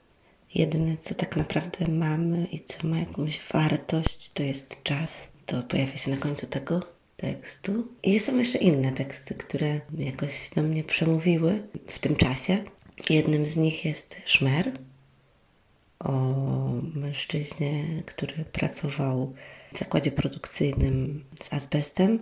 jedyne 0.55 0.97
co 0.97 1.15
tak 1.15 1.35
naprawdę 1.35 1.87
mamy 1.87 2.45
i 2.51 2.59
co 2.63 2.87
ma 2.87 2.99
jakąś 2.99 3.41
wartość, 3.53 4.29
to 4.33 4.43
jest 4.43 4.83
czas. 4.83 5.27
To 5.45 5.63
pojawia 5.63 5.97
się 5.97 6.11
na 6.11 6.17
końcu 6.17 6.47
tego 6.47 6.79
tekstu. 7.17 7.87
I 8.03 8.19
są 8.19 8.37
jeszcze 8.37 8.57
inne 8.57 8.91
teksty, 8.91 9.35
które 9.35 9.81
jakoś 9.97 10.49
do 10.55 10.63
mnie 10.63 10.83
przemówiły 10.83 11.63
w 11.87 11.99
tym 11.99 12.15
czasie. 12.15 12.63
Jednym 13.09 13.47
z 13.47 13.55
nich 13.57 13.85
jest 13.85 14.21
Szmer 14.25 14.71
o 15.99 16.11
mężczyźnie, 16.93 18.03
który 18.05 18.45
pracował 18.45 19.33
w 19.73 19.79
zakładzie 19.79 20.11
produkcyjnym 20.11 21.23
z 21.43 21.53
azbestem 21.53 22.19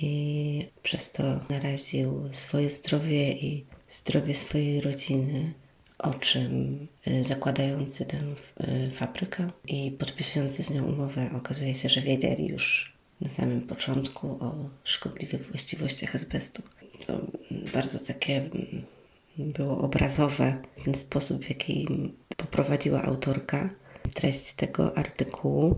i 0.00 0.66
przez 0.82 1.12
to 1.12 1.22
naraził 1.50 2.28
swoje 2.32 2.70
zdrowie 2.70 3.32
i 3.32 3.64
zdrowie 3.90 4.34
swojej 4.34 4.80
rodziny, 4.80 5.52
o 5.98 6.14
czym 6.14 6.86
y, 7.06 7.24
zakładający 7.24 8.06
tę 8.06 8.16
y, 8.16 8.90
fabrykę 8.90 9.50
i 9.66 9.90
podpisujący 9.90 10.62
z 10.62 10.70
nią 10.70 10.84
umowę 10.84 11.30
okazuje 11.36 11.74
się, 11.74 11.88
że 11.88 12.00
wiedzieli 12.00 12.46
już 12.46 12.92
na 13.20 13.30
samym 13.30 13.62
początku 13.62 14.28
o 14.40 14.70
szkodliwych 14.84 15.50
właściwościach 15.50 16.14
azbestu. 16.14 16.62
To 17.06 17.20
bardzo 17.72 17.98
takie 17.98 18.36
mm, 18.36 18.84
było 19.38 19.78
obrazowe 19.78 20.62
ten 20.84 20.94
sposób, 20.94 21.44
w 21.44 21.48
jaki 21.48 21.88
poprowadziła 22.36 23.02
autorka 23.02 23.70
treść 24.14 24.52
tego 24.52 24.98
artykułu. 24.98 25.76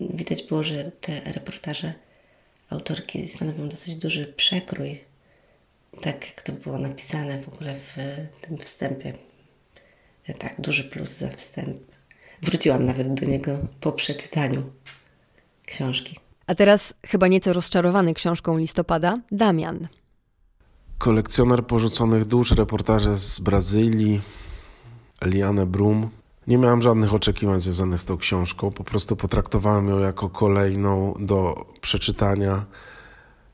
Widać 0.00 0.42
było, 0.42 0.62
że 0.62 0.90
te 1.00 1.20
reportaże 1.20 1.94
autorki 2.70 3.28
stanowią 3.28 3.68
dosyć 3.68 3.94
duży 3.94 4.26
przekrój, 4.26 5.00
tak 6.00 6.26
jak 6.26 6.42
to 6.42 6.52
było 6.52 6.78
napisane 6.78 7.42
w 7.42 7.48
ogóle 7.48 7.74
w 7.74 7.96
tym 8.40 8.58
wstępie. 8.58 9.12
Tak, 10.38 10.60
duży 10.60 10.84
plus 10.84 11.10
za 11.10 11.28
wstęp. 11.30 11.80
Wróciłam 12.42 12.86
nawet 12.86 13.14
do 13.14 13.26
niego 13.26 13.58
po 13.80 13.92
przeczytaniu 13.92 14.62
książki. 15.66 16.18
A 16.46 16.54
teraz 16.54 16.94
chyba 17.06 17.28
nieco 17.28 17.52
rozczarowany 17.52 18.14
książką 18.14 18.58
listopada, 18.58 19.20
Damian. 19.32 19.88
Kolekcjoner 20.98 21.66
porzuconych 21.66 22.26
dusz, 22.26 22.50
reportaże 22.50 23.16
z 23.16 23.40
Brazylii, 23.40 24.20
Eliane 25.20 25.66
Brum. 25.66 26.10
Nie 26.46 26.58
miałem 26.58 26.82
żadnych 26.82 27.14
oczekiwań 27.14 27.60
związanych 27.60 28.00
z 28.00 28.04
tą 28.04 28.16
książką, 28.16 28.70
po 28.70 28.84
prostu 28.84 29.16
potraktowałem 29.16 29.88
ją 29.88 29.98
jako 29.98 30.28
kolejną 30.28 31.14
do 31.18 31.66
przeczytania 31.80 32.64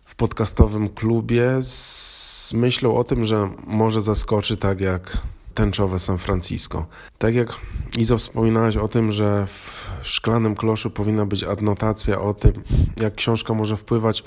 w 0.05 0.15
podcastowym 0.15 0.89
klubie 0.89 1.63
z 1.63 2.53
myślą 2.55 2.97
o 2.97 3.05
tym, 3.05 3.25
że 3.25 3.51
może 3.67 4.01
zaskoczy 4.01 4.57
tak 4.57 4.81
jak 4.81 5.19
tęczowe 5.55 5.99
San 5.99 6.19
Francisco. 6.19 6.87
Tak 7.19 7.35
jak 7.35 7.61
Izo 7.99 8.19
wspominałeś 8.19 8.77
o 8.77 8.89
tym, 8.89 9.13
że 9.13 9.47
w 9.47 9.91
szklanym 10.03 10.55
kloszu 10.55 10.91
powinna 10.91 11.27
być 11.27 11.45
adnotacja 11.45 12.21
o 12.21 12.35
tym, 12.35 12.53
jak 13.01 13.15
książka 13.15 13.55
może 13.55 13.77
wpływać 13.77 14.25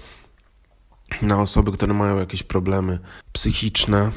na 1.22 1.42
osoby, 1.42 1.72
które 1.72 1.94
mają 1.94 2.20
jakieś 2.20 2.44
problemy 2.44 3.00
psychiczne, 3.32 4.12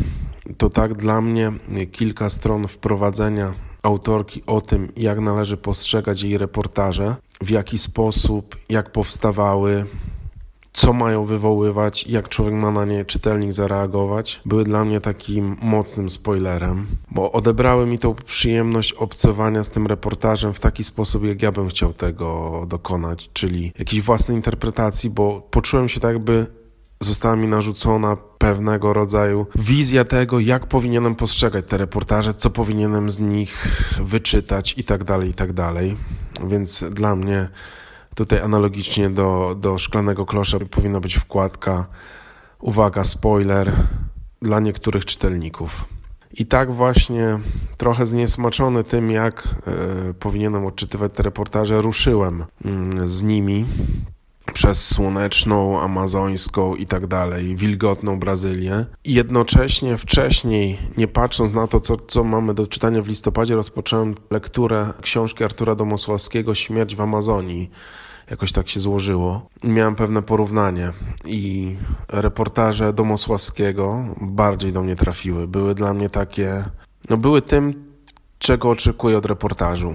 to 0.58 0.70
tak 0.70 0.94
dla 0.94 1.20
mnie 1.20 1.52
kilka 1.92 2.30
stron 2.30 2.68
wprowadzenia 2.68 3.52
autorki 3.84 4.42
o 4.46 4.60
tym, 4.60 4.92
jak 4.96 5.20
należy 5.20 5.56
postrzegać 5.56 6.22
jej 6.22 6.38
reportaże, 6.38 7.16
w 7.40 7.50
jaki 7.50 7.78
sposób, 7.78 8.56
jak 8.68 8.90
powstawały, 8.92 9.84
co 10.72 10.92
mają 10.92 11.24
wywoływać, 11.24 12.06
jak 12.06 12.28
człowiek 12.28 12.54
ma 12.54 12.70
na 12.70 12.84
nie 12.84 13.04
czytelnik 13.04 13.52
zareagować, 13.52 14.40
były 14.44 14.64
dla 14.64 14.84
mnie 14.84 15.00
takim 15.00 15.56
mocnym 15.62 16.10
spoilerem, 16.10 16.86
bo 17.10 17.32
odebrały 17.32 17.86
mi 17.86 17.98
tą 17.98 18.14
przyjemność 18.14 18.92
obcowania 18.92 19.64
z 19.64 19.70
tym 19.70 19.86
reportażem 19.86 20.54
w 20.54 20.60
taki 20.60 20.84
sposób, 20.84 21.24
jak 21.24 21.42
ja 21.42 21.52
bym 21.52 21.68
chciał 21.68 21.92
tego 21.92 22.64
dokonać, 22.68 23.30
czyli 23.32 23.72
jakiejś 23.78 24.02
własnej 24.02 24.36
interpretacji, 24.36 25.10
bo 25.10 25.48
poczułem 25.50 25.88
się 25.88 26.00
tak, 26.00 26.12
jakby 26.12 26.46
została 27.04 27.36
mi 27.36 27.46
narzucona 27.46 28.16
pewnego 28.38 28.92
rodzaju 28.92 29.46
wizja 29.54 30.04
tego, 30.04 30.40
jak 30.40 30.66
powinienem 30.66 31.14
postrzegać 31.14 31.66
te 31.66 31.76
reportaże, 31.76 32.34
co 32.34 32.50
powinienem 32.50 33.10
z 33.10 33.20
nich 33.20 33.68
wyczytać 34.00 34.74
i 34.78 34.84
tak 34.84 35.04
dalej, 35.04 35.30
i 35.30 35.34
tak. 35.34 35.52
Więc 36.46 36.84
dla 36.90 37.16
mnie 37.16 37.48
tutaj 38.14 38.40
analogicznie 38.40 39.10
do, 39.10 39.56
do 39.60 39.78
szklanego 39.78 40.26
klosza 40.26 40.58
powinna 40.70 41.00
być 41.00 41.14
wkładka 41.14 41.86
uwaga, 42.60 43.04
spoiler 43.04 43.72
dla 44.42 44.60
niektórych 44.60 45.04
czytelników. 45.04 45.84
I 46.32 46.46
tak 46.46 46.72
właśnie 46.72 47.38
trochę 47.76 48.06
zniesmaczony 48.06 48.84
tym, 48.84 49.10
jak 49.10 49.48
y, 50.10 50.14
powinienem 50.14 50.66
odczytywać 50.66 51.12
te 51.12 51.22
reportaże, 51.22 51.82
ruszyłem 51.82 52.44
y, 53.02 53.08
z 53.08 53.22
nimi 53.22 53.64
przez 54.54 54.88
słoneczną, 54.88 55.80
amazońską 55.80 56.74
i 56.74 56.86
tak 56.86 57.06
dalej, 57.06 57.56
wilgotną 57.56 58.18
Brazylię. 58.18 58.86
I 59.04 59.14
jednocześnie 59.14 59.96
wcześniej, 59.96 60.78
nie 60.96 61.08
patrząc 61.08 61.54
na 61.54 61.66
to, 61.66 61.80
co, 61.80 61.96
co 61.96 62.24
mamy 62.24 62.54
do 62.54 62.66
czytania 62.66 63.02
w 63.02 63.08
listopadzie, 63.08 63.54
rozpocząłem 63.54 64.14
lekturę 64.30 64.92
książki 65.02 65.44
Artura 65.44 65.74
Domosławskiego 65.74 66.54
Śmierć 66.54 66.96
w 66.96 67.00
Amazonii. 67.00 67.70
Jakoś 68.30 68.52
tak 68.52 68.68
się 68.68 68.80
złożyło. 68.80 69.46
Miałem 69.64 69.94
pewne 69.94 70.22
porównanie 70.22 70.92
i 71.24 71.74
reportaże 72.08 72.92
Domosławskiego 72.92 74.04
bardziej 74.20 74.72
do 74.72 74.82
mnie 74.82 74.96
trafiły. 74.96 75.48
Były 75.48 75.74
dla 75.74 75.94
mnie 75.94 76.10
takie, 76.10 76.64
no 77.10 77.16
były 77.16 77.42
tym, 77.42 77.84
czego 78.38 78.70
oczekuję 78.70 79.18
od 79.18 79.26
reportażu 79.26 79.94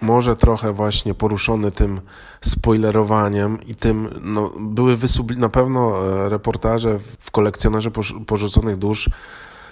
może 0.00 0.36
trochę 0.36 0.72
właśnie 0.72 1.14
poruszony 1.14 1.70
tym 1.70 2.00
spoilerowaniem 2.40 3.58
i 3.66 3.74
tym, 3.74 4.08
no, 4.22 4.52
były 4.60 4.96
wysubli- 4.96 5.38
na 5.38 5.48
pewno 5.48 6.06
e, 6.06 6.28
reportaże 6.28 6.98
w 7.18 7.30
kolekcjonerze 7.30 7.90
porzuconych 8.26 8.76
dusz 8.76 9.10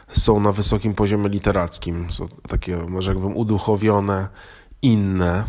są 0.09 0.41
na 0.41 0.53
wysokim 0.53 0.95
poziomie 0.95 1.29
literackim, 1.29 2.12
są 2.12 2.29
takie, 2.49 2.77
może 2.77 3.11
jakbym 3.11 3.37
uduchowione, 3.37 4.29
inne, 4.83 5.45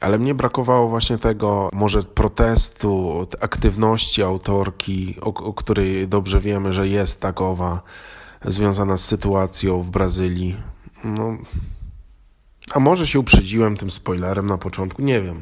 ale 0.00 0.18
mnie 0.18 0.34
brakowało 0.34 0.88
właśnie 0.88 1.18
tego, 1.18 1.68
może 1.72 2.02
protestu, 2.02 3.26
aktywności 3.40 4.22
autorki, 4.22 5.16
o, 5.20 5.34
o 5.34 5.54
której 5.54 6.08
dobrze 6.08 6.40
wiemy, 6.40 6.72
że 6.72 6.88
jest 6.88 7.20
takowa, 7.20 7.82
związana 8.44 8.96
z 8.96 9.04
sytuacją 9.04 9.82
w 9.82 9.90
Brazylii. 9.90 10.56
No, 11.04 11.36
a 12.74 12.80
może 12.80 13.06
się 13.06 13.20
uprzedziłem 13.20 13.76
tym 13.76 13.90
spoilerem 13.90 14.46
na 14.46 14.58
początku, 14.58 15.02
nie 15.02 15.20
wiem. 15.20 15.40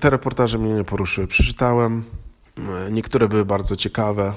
Te 0.00 0.10
reportaże 0.10 0.58
mnie 0.58 0.74
nie 0.74 0.84
poruszyły. 0.84 1.26
Przeczytałem, 1.26 2.04
niektóre 2.90 3.28
były 3.28 3.44
bardzo 3.44 3.76
ciekawe, 3.76 4.34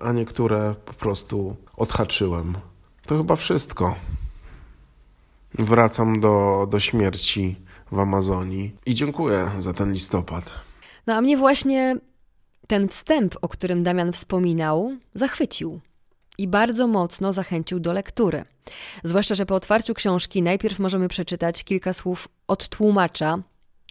a 0.00 0.12
niektóre 0.12 0.74
po 0.84 0.94
prostu 0.94 1.56
odhaczyłem. 1.76 2.54
To 3.06 3.16
chyba 3.16 3.36
wszystko. 3.36 3.94
Wracam 5.54 6.20
do, 6.20 6.66
do 6.70 6.80
śmierci 6.80 7.56
w 7.92 7.98
Amazonii 7.98 8.74
i 8.86 8.94
dziękuję 8.94 9.50
za 9.58 9.72
ten 9.72 9.92
listopad. 9.92 10.60
No 11.06 11.14
a 11.14 11.20
mnie 11.20 11.36
właśnie 11.36 11.96
ten 12.66 12.88
wstęp, 12.88 13.34
o 13.42 13.48
którym 13.48 13.82
Damian 13.82 14.12
wspominał, 14.12 14.92
zachwycił 15.14 15.80
i 16.38 16.48
bardzo 16.48 16.86
mocno 16.86 17.32
zachęcił 17.32 17.80
do 17.80 17.92
lektury. 17.92 18.44
Zwłaszcza, 19.04 19.34
że 19.34 19.46
po 19.46 19.54
otwarciu 19.54 19.94
książki 19.94 20.42
najpierw 20.42 20.78
możemy 20.78 21.08
przeczytać 21.08 21.64
kilka 21.64 21.92
słów 21.92 22.28
od 22.48 22.68
tłumacza, 22.68 23.38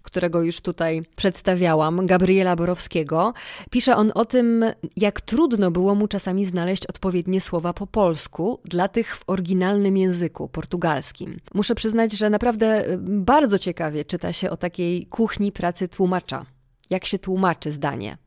którego 0.04 0.42
już 0.42 0.62
tutaj 0.62 1.02
przedstawiałam, 1.16 2.06
Gabriela 2.06 2.56
Borowskiego. 2.56 3.34
Pisze 3.72 3.96
on 3.96 4.12
o 4.16 4.26
tym, 4.26 4.66
jak 4.96 5.22
trudno 5.22 5.72
było 5.72 5.96
mu 5.96 6.08
czasami 6.08 6.46
znaleźć 6.46 6.88
odpowiednie 6.88 7.42
słowa 7.42 7.74
po 7.74 7.88
polsku 7.88 8.60
dla 8.66 8.88
tych 8.88 9.16
w 9.16 9.24
oryginalnym 9.28 9.98
języku 9.98 10.50
portugalskim. 10.50 11.40
Muszę 11.54 11.76
przyznać, 11.76 12.12
że 12.12 12.30
naprawdę 12.30 12.90
y, 12.90 12.98
bardzo 13.02 13.60
ciekawie 13.60 14.06
czyta 14.06 14.34
się 14.34 14.50
o 14.50 14.58
takiej 14.58 15.06
kuchni 15.06 15.52
pracy 15.52 15.88
tłumacza. 15.88 16.46
Jak 16.90 17.06
się 17.06 17.20
tłumaczy 17.20 17.72
zdanie, 17.72 18.18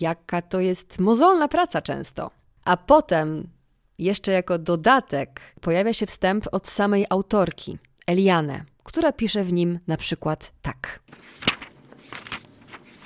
jaka 0.00 0.42
to 0.42 0.60
jest 0.60 0.98
mozolna 0.98 1.48
praca 1.48 1.82
często. 1.82 2.30
A 2.64 2.76
potem 2.76 3.48
jeszcze 3.98 4.32
jako 4.32 4.58
dodatek 4.58 5.40
pojawia 5.60 5.92
się 5.92 6.06
wstęp 6.06 6.46
od 6.52 6.68
samej 6.68 7.06
autorki, 7.10 7.78
Eliane, 8.06 8.64
która 8.82 9.12
pisze 9.12 9.44
w 9.44 9.52
nim 9.52 9.78
na 9.86 9.96
przykład 9.96 10.52
tak. 10.62 11.00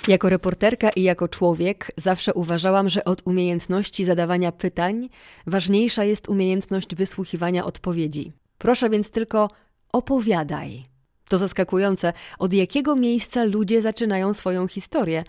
Jako 0.09 0.29
reporterka 0.29 0.91
i 0.91 1.03
jako 1.03 1.29
człowiek 1.29 1.93
zawsze 1.97 2.35
uważałam, 2.35 2.89
że 2.89 3.05
od 3.05 3.23
umiejętności 3.27 4.05
zadawania 4.05 4.53
pytań 4.53 5.09
ważniejsza 5.47 6.05
jest 6.05 6.29
umiejętność 6.29 6.95
wysłuchiwania 6.95 7.65
odpowiedzi. 7.65 8.33
Proszę 8.59 8.91
więc 8.91 9.11
tylko 9.11 9.49
opowiadaj. 9.93 10.85
To 11.29 11.39
zaskakujące, 11.39 12.13
od 12.39 12.53
jakiego 12.53 12.97
miejsca 12.97 13.45
ludzie 13.45 13.83
zaczynają 13.83 14.35
swoją 14.35 14.69
historię. 14.69 15.25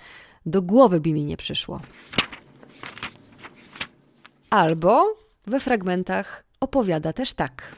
Do 0.45 0.61
głowy 0.61 0.99
by 0.99 1.13
mi 1.13 1.25
nie 1.25 1.37
przyszło. 1.37 1.79
Albo 4.49 5.22
we 5.47 5.59
fragmentach 5.59 6.43
opowiada 6.59 7.13
też 7.13 7.33
tak. 7.33 7.75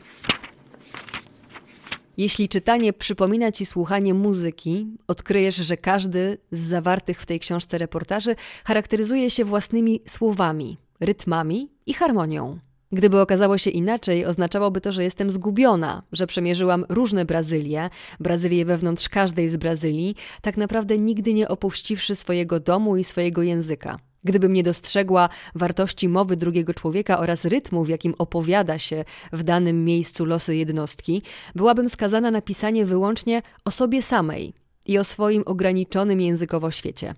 Jeśli 2.17 2.49
czytanie 2.49 2.93
przypomina 2.93 3.51
ci 3.51 3.65
słuchanie 3.65 4.13
muzyki, 4.13 4.87
odkryjesz, 5.07 5.55
że 5.55 5.77
każdy 5.77 6.37
z 6.51 6.59
zawartych 6.59 7.21
w 7.21 7.25
tej 7.25 7.39
książce 7.39 7.77
reportaży 7.77 8.35
charakteryzuje 8.65 9.29
się 9.29 9.45
własnymi 9.45 10.01
słowami, 10.07 10.77
rytmami 10.99 11.69
i 11.85 11.93
harmonią. 11.93 12.59
Gdyby 12.91 13.21
okazało 13.21 13.57
się 13.57 13.69
inaczej, 13.69 14.25
oznaczałoby 14.25 14.81
to, 14.81 14.91
że 14.91 15.03
jestem 15.03 15.31
zgubiona, 15.31 16.03
że 16.11 16.27
przemierzyłam 16.27 16.85
różne 16.89 17.25
Brazylie, 17.25 17.89
Brazylię 18.19 18.65
wewnątrz 18.65 19.09
każdej 19.09 19.49
z 19.49 19.57
Brazylii, 19.57 20.15
tak 20.41 20.57
naprawdę 20.57 20.97
nigdy 20.97 21.33
nie 21.33 21.47
opuściwszy 21.47 22.15
swojego 22.15 22.59
domu 22.59 22.97
i 22.97 23.03
swojego 23.03 23.43
języka. 23.43 23.99
Gdybym 24.25 24.53
nie 24.53 24.63
dostrzegła 24.63 25.29
wartości 25.55 26.09
mowy 26.09 26.35
drugiego 26.35 26.73
człowieka 26.73 27.19
oraz 27.19 27.45
rytmu, 27.45 27.83
w 27.83 27.89
jakim 27.89 28.13
opowiada 28.17 28.79
się 28.79 29.05
w 29.33 29.43
danym 29.43 29.85
miejscu 29.85 30.25
losy 30.25 30.55
jednostki, 30.55 31.21
byłabym 31.55 31.89
skazana 31.89 32.31
na 32.31 32.41
pisanie 32.41 32.85
wyłącznie 32.85 33.41
o 33.65 33.71
sobie 33.71 34.01
samej 34.01 34.53
i 34.85 34.97
o 34.97 35.03
swoim 35.03 35.43
ograniczonym 35.45 36.21
językowo 36.21 36.71
świecie. 36.71 37.15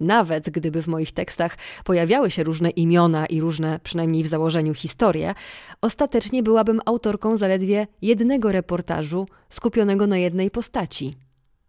Nawet 0.00 0.50
gdyby 0.50 0.82
w 0.82 0.86
moich 0.86 1.12
tekstach 1.12 1.58
pojawiały 1.84 2.30
się 2.30 2.44
różne 2.44 2.70
imiona 2.70 3.26
i 3.26 3.40
różne, 3.40 3.80
przynajmniej 3.82 4.22
w 4.22 4.26
założeniu, 4.26 4.74
historie, 4.74 5.34
ostatecznie 5.80 6.42
byłabym 6.42 6.80
autorką 6.86 7.36
zaledwie 7.36 7.86
jednego 8.02 8.52
reportażu 8.52 9.26
skupionego 9.50 10.06
na 10.06 10.18
jednej 10.18 10.50
postaci 10.50 11.16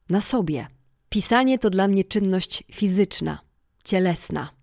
na 0.10 0.22
sobie. 0.22 0.68
Pisanie 1.10 1.60
to 1.60 1.70
dla 1.70 1.88
mnie 1.88 2.04
czynność 2.04 2.64
fizyczna, 2.72 3.40
cielesna. 3.84 4.57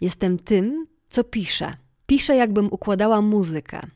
Jestem 0.00 0.38
tym, 0.38 0.86
co 1.10 1.24
piszę. 1.24 1.76
Piszę, 2.06 2.36
jakbym 2.36 2.66
układała 2.66 3.22
muzykę. 3.22 3.86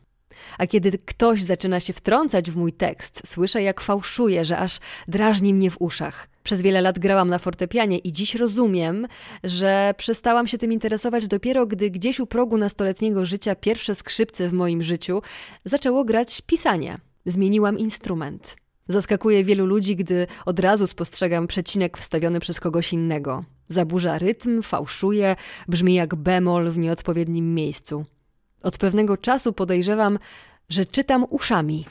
A 0.59 0.67
kiedy 0.67 0.99
ktoś 0.99 1.43
zaczyna 1.43 1.81
się 1.81 1.93
wtrącać 1.93 2.51
w 2.51 2.57
mój 2.57 2.73
tekst, 2.73 3.23
słyszę, 3.27 3.63
jak 3.63 3.81
fałszuje, 3.81 4.45
że 4.45 4.59
aż 4.59 4.79
drażni 5.09 5.55
mnie 5.55 5.71
w 5.71 5.81
uszach. 5.81 6.29
Przez 6.43 6.63
wiele 6.63 6.81
lat 6.81 6.99
grałam 6.99 7.29
na 7.29 7.39
fortepianie 7.39 7.99
i 7.99 8.13
dziś 8.13 8.35
rozumiem, 8.35 9.07
że 9.45 9.95
przestałam 9.97 10.47
się 10.47 10.59
tym 10.59 10.73
interesować 10.73 11.29
dopiero, 11.29 11.67
gdy 11.67 11.91
gdzieś 11.91 12.21
u 12.21 12.27
progu 12.27 12.57
nastoletniego 12.57 13.27
życia 13.27 13.55
pierwsze 13.55 13.95
skrzypce 13.95 14.49
w 14.49 14.53
moim 14.53 14.83
życiu 14.83 15.23
zaczęło 15.65 16.05
grać 16.05 16.43
pisanie. 16.47 16.99
Zmieniłam 17.27 17.79
instrument. 17.79 18.57
Zaskakuje 18.89 19.45
wielu 19.45 19.67
ludzi, 19.67 19.97
gdy 19.97 20.27
od 20.47 20.61
razu 20.61 20.87
spostrzegam 20.87 21.47
przecinek 21.47 21.99
wstawiony 21.99 22.41
przez 22.41 22.61
kogoś 22.61 22.93
innego. 22.93 23.45
Zaburza 23.69 24.19
rytm, 24.19 24.63
fałszuje, 24.63 25.37
brzmi 25.69 25.95
jak 25.95 26.15
bemol 26.15 26.71
w 26.71 26.79
nieodpowiednim 26.79 27.55
miejscu. 27.55 28.05
Od 28.63 28.79
pewnego 28.79 29.17
czasu 29.17 29.53
podejrzewam, 29.53 30.19
że 30.69 30.85
czytam 30.87 31.27
uszami. 31.31 31.87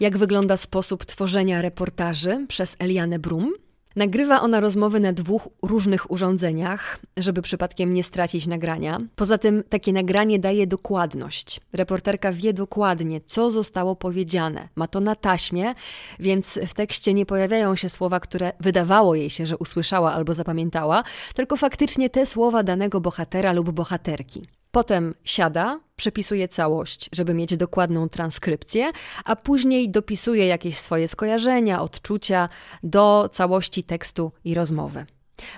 Jak 0.00 0.18
wygląda 0.18 0.56
sposób 0.56 1.04
tworzenia 1.04 1.62
reportaży 1.62 2.46
przez 2.48 2.76
Elianę 2.78 3.18
Brum? 3.18 3.52
Nagrywa 3.98 4.40
ona 4.40 4.60
rozmowy 4.60 5.00
na 5.00 5.12
dwóch 5.12 5.48
różnych 5.62 6.10
urządzeniach, 6.10 6.98
żeby 7.16 7.42
przypadkiem 7.42 7.92
nie 7.92 8.04
stracić 8.04 8.46
nagrania. 8.46 8.98
Poza 9.16 9.38
tym 9.38 9.62
takie 9.68 9.92
nagranie 9.92 10.38
daje 10.38 10.66
dokładność. 10.66 11.60
Reporterka 11.72 12.32
wie 12.32 12.52
dokładnie, 12.52 13.20
co 13.20 13.50
zostało 13.50 13.96
powiedziane. 13.96 14.68
Ma 14.76 14.86
to 14.86 15.00
na 15.00 15.16
taśmie, 15.16 15.74
więc 16.18 16.58
w 16.66 16.74
tekście 16.74 17.14
nie 17.14 17.26
pojawiają 17.26 17.76
się 17.76 17.88
słowa, 17.88 18.20
które 18.20 18.52
wydawało 18.60 19.14
jej 19.14 19.30
się, 19.30 19.46
że 19.46 19.56
usłyszała 19.56 20.12
albo 20.12 20.34
zapamiętała, 20.34 21.02
tylko 21.34 21.56
faktycznie 21.56 22.10
te 22.10 22.26
słowa 22.26 22.62
danego 22.62 23.00
bohatera 23.00 23.52
lub 23.52 23.70
bohaterki. 23.70 24.57
Potem 24.78 25.14
siada, 25.24 25.80
przepisuje 25.96 26.48
całość, 26.48 27.08
żeby 27.12 27.34
mieć 27.34 27.56
dokładną 27.56 28.08
transkrypcję, 28.08 28.90
a 29.24 29.36
później 29.36 29.90
dopisuje 29.90 30.46
jakieś 30.46 30.78
swoje 30.78 31.08
skojarzenia, 31.08 31.82
odczucia 31.82 32.48
do 32.82 33.28
całości 33.32 33.84
tekstu 33.84 34.32
i 34.44 34.54
rozmowy. 34.54 35.06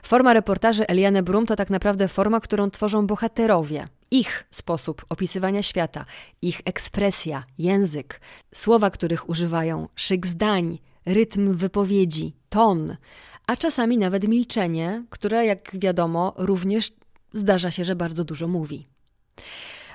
Forma 0.02 0.32
reportaży 0.32 0.86
Eliane 0.86 1.22
Brum 1.22 1.46
to 1.46 1.56
tak 1.56 1.70
naprawdę 1.70 2.08
forma, 2.08 2.40
którą 2.40 2.70
tworzą 2.70 3.06
bohaterowie. 3.06 3.88
Ich 4.10 4.44
sposób 4.50 5.04
opisywania 5.08 5.62
świata, 5.62 6.04
ich 6.42 6.60
ekspresja, 6.64 7.44
język, 7.58 8.20
słowa, 8.54 8.90
których 8.90 9.28
używają, 9.28 9.88
szyk 9.94 10.26
zdań, 10.26 10.78
rytm 11.06 11.54
wypowiedzi, 11.54 12.36
ton, 12.48 12.96
a 13.46 13.56
czasami 13.56 13.98
nawet 13.98 14.28
milczenie, 14.28 15.04
które, 15.10 15.46
jak 15.46 15.70
wiadomo, 15.74 16.34
również 16.36 16.92
zdarza 17.32 17.70
się, 17.70 17.84
że 17.84 17.96
bardzo 17.96 18.24
dużo 18.24 18.48
mówi. 18.48 18.90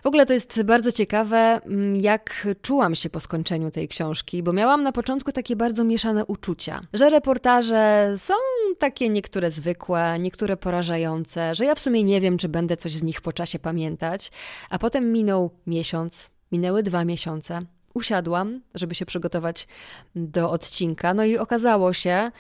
W 0.06 0.08
ogóle 0.08 0.26
to 0.26 0.34
jest 0.34 0.62
bardzo 0.64 0.92
ciekawe, 0.92 1.38
mm, 1.38 1.96
jak 1.96 2.48
czułam 2.62 2.96
się 2.96 3.10
po 3.10 3.20
skończeniu 3.20 3.72
tej 3.72 3.88
książki, 3.88 4.44
bo 4.44 4.54
miałam 4.54 4.84
na 4.84 4.92
początku 4.92 5.32
takie 5.32 5.56
bardzo 5.56 5.84
mieszane 5.84 6.26
uczucia, 6.26 6.82
że 6.94 7.10
reportaże 7.10 8.14
są 8.18 8.34
takie 8.80 9.10
niektóre 9.10 9.52
zwykłe, 9.52 10.20
niektóre 10.20 10.58
porażające, 10.58 11.56
że 11.56 11.66
ja 11.66 11.76
w 11.76 11.80
sumie 11.80 12.04
nie 12.04 12.22
wiem, 12.22 12.38
czy 12.38 12.50
będę 12.50 12.78
coś 12.78 12.92
z 12.92 13.04
nich 13.04 13.22
po 13.22 13.34
czasie 13.34 13.60
pamiętać, 13.60 14.32
a 14.70 14.80
potem 14.80 15.12
minął 15.12 15.52
miesiąc, 15.68 16.30
minęły 16.52 16.84
dwa 16.84 17.06
miesiące. 17.06 17.62
Usiadłam, 17.94 18.62
żeby 18.74 18.96
się 18.96 19.06
przygotować 19.06 19.68
do 20.16 20.52
odcinka, 20.52 21.14
no 21.14 21.26
i 21.26 21.38
okazało 21.38 21.94
się, 21.94 22.32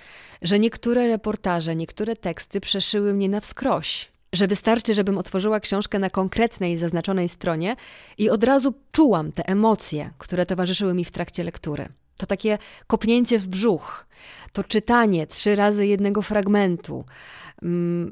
że 0.41 0.59
niektóre 0.59 1.07
reportaże, 1.07 1.75
niektóre 1.75 2.15
teksty 2.15 2.61
przeszyły 2.61 3.13
mnie 3.13 3.29
na 3.29 3.39
wskroś 3.39 4.14
że 4.35 4.47
wystarczy, 4.47 4.93
żebym 4.93 5.17
otworzyła 5.17 5.59
książkę 5.59 5.99
na 5.99 6.09
konkretnej, 6.09 6.77
zaznaczonej 6.77 7.29
stronie 7.29 7.75
i 8.17 8.29
od 8.29 8.43
razu 8.43 8.73
czułam 8.91 9.31
te 9.31 9.47
emocje, 9.47 10.09
które 10.17 10.45
towarzyszyły 10.45 10.93
mi 10.93 11.05
w 11.05 11.11
trakcie 11.11 11.43
lektury. 11.43 11.87
To 12.17 12.25
takie 12.25 12.57
kopnięcie 12.87 13.39
w 13.39 13.47
brzuch, 13.47 14.05
to 14.53 14.63
czytanie 14.63 15.27
trzy 15.27 15.55
razy 15.55 15.87
jednego 15.87 16.21
fragmentu, 16.21 17.05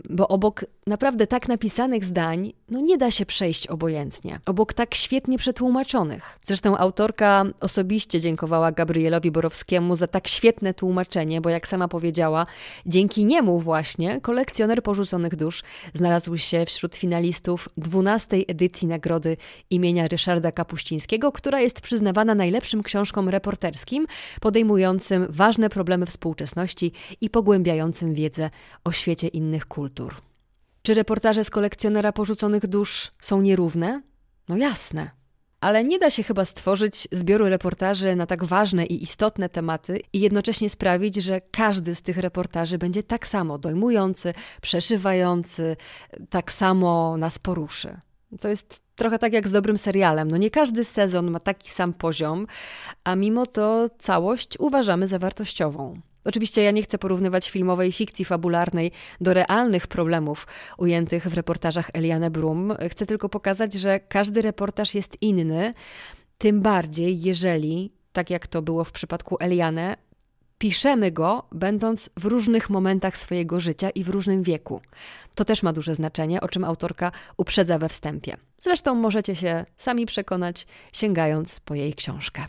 bo 0.10 0.28
obok 0.28 0.66
naprawdę 0.88 1.28
tak 1.28 1.48
napisanych 1.48 2.06
zdań, 2.06 2.54
no 2.70 2.80
nie 2.80 2.98
da 2.98 3.12
się 3.12 3.26
przejść 3.26 3.68
obojętnie. 3.68 4.40
Obok 4.46 4.74
tak 4.74 4.96
świetnie 4.96 5.38
przetłumaczonych. 5.38 6.40
Zresztą 6.44 6.78
autorka 6.78 7.46
osobiście 7.60 8.22
dziękowała 8.22 8.72
Gabrielowi 8.72 9.32
Borowskiemu 9.32 9.96
za 9.96 10.08
tak 10.08 10.28
świetne 10.28 10.74
tłumaczenie, 10.74 11.42
bo 11.42 11.50
jak 11.50 11.68
sama 11.68 11.88
powiedziała, 11.88 12.46
dzięki 12.86 13.26
niemu 13.26 13.60
właśnie 13.60 14.22
kolekcjoner 14.22 14.84
porzuconych 14.84 15.36
dusz 15.36 15.64
znalazł 15.94 16.38
się 16.38 16.66
wśród 16.66 16.96
finalistów 16.96 17.70
12 17.78 18.38
edycji 18.48 18.88
nagrody 18.88 19.38
imienia 19.70 20.08
Ryszarda 20.08 20.52
Kapuścińskiego, 20.52 21.32
która 21.32 21.62
jest 21.62 21.82
przyznawana 21.82 22.36
najlepszym 22.36 22.84
książkom 22.84 23.30
reporterskim, 23.30 24.08
podejmującym 24.42 25.28
ważne 25.30 25.70
problemy 25.70 26.06
współczesności 26.06 26.92
i 27.22 27.30
pogłębiającym 27.30 28.14
wiedzę 28.14 28.50
o 28.84 28.92
świecie 28.92 29.28
innych 29.34 29.66
kultur. 29.66 30.16
Czy 30.82 30.94
reportaże 30.94 31.44
z 31.44 31.50
kolekcjonera 31.50 32.12
porzuconych 32.12 32.68
dusz 32.68 33.12
są 33.22 33.42
nierówne? 33.42 34.02
No 34.50 34.58
jasne. 34.58 35.12
Ale 35.62 35.84
nie 35.84 36.00
da 36.00 36.12
się 36.12 36.24
chyba 36.24 36.46
stworzyć 36.46 37.08
zbioru 37.12 37.46
reportaży 37.46 38.16
na 38.16 38.26
tak 38.26 38.44
ważne 38.44 38.86
i 38.86 39.04
istotne 39.04 39.50
tematy 39.50 40.02
i 40.14 40.20
jednocześnie 40.20 40.70
sprawić, 40.70 41.16
że 41.16 41.42
każdy 41.52 41.96
z 41.96 42.02
tych 42.02 42.18
reportaży 42.18 42.78
będzie 42.78 43.04
tak 43.04 43.28
samo 43.28 43.58
dojmujący, 43.58 44.34
przeszywający, 44.62 45.76
tak 46.30 46.52
samo 46.52 47.18
nas 47.18 47.40
poruszy. 47.40 48.00
To 48.40 48.50
jest 48.50 48.82
trochę 48.96 49.20
tak 49.20 49.34
jak 49.34 49.48
z 49.48 49.52
dobrym 49.52 49.78
serialem. 49.78 50.32
No 50.32 50.38
nie 50.38 50.50
każdy 50.50 50.84
sezon 50.84 51.32
ma 51.32 51.40
taki 51.40 51.70
sam 51.70 51.94
poziom, 51.94 52.48
a 53.04 53.16
mimo 53.16 53.46
to 53.46 53.90
całość 53.98 54.60
uważamy 54.60 55.08
za 55.08 55.20
wartościową. 55.20 56.02
Oczywiście 56.26 56.64
ja 56.64 56.72
nie 56.72 56.84
chcę 56.84 56.98
porównywać 56.98 57.50
filmowej 57.50 57.92
fikcji 57.92 58.26
fabularnej 58.26 58.92
do 59.22 59.34
realnych 59.34 59.88
problemów 59.88 60.48
ujętych 60.78 61.28
w 61.28 61.34
reportażach 61.34 61.90
Eliane 61.94 62.32
Brum. 62.32 62.74
Chcę 62.90 63.06
tylko 63.06 63.30
pokazać, 63.30 63.74
że 63.74 64.00
każdy 64.00 64.42
reportaż 64.42 64.96
jest 64.96 65.22
inny, 65.22 65.74
tym 66.38 66.62
bardziej 66.62 67.22
jeżeli, 67.22 67.92
tak 68.14 68.30
jak 68.30 68.48
to 68.48 68.62
było 68.62 68.84
w 68.84 68.92
przypadku 68.92 69.38
Eliane, 69.40 69.98
piszemy 70.58 71.12
go, 71.12 71.44
będąc 71.52 72.10
w 72.18 72.26
różnych 72.26 72.70
momentach 72.70 73.18
swojego 73.18 73.60
życia 73.60 73.90
i 73.90 74.04
w 74.04 74.10
różnym 74.10 74.44
wieku. 74.44 74.82
To 75.36 75.46
też 75.46 75.64
ma 75.64 75.74
duże 75.74 75.96
znaczenie, 75.96 76.42
o 76.42 76.48
czym 76.48 76.64
autorka 76.64 77.12
uprzedza 77.38 77.80
we 77.80 77.90
wstępie. 77.90 78.38
Zresztą 78.62 78.96
możecie 78.96 79.36
się 79.36 79.66
sami 79.78 80.06
przekonać, 80.06 80.68
sięgając 80.94 81.60
po 81.60 81.76
jej 81.76 81.94
książkę. 81.94 82.46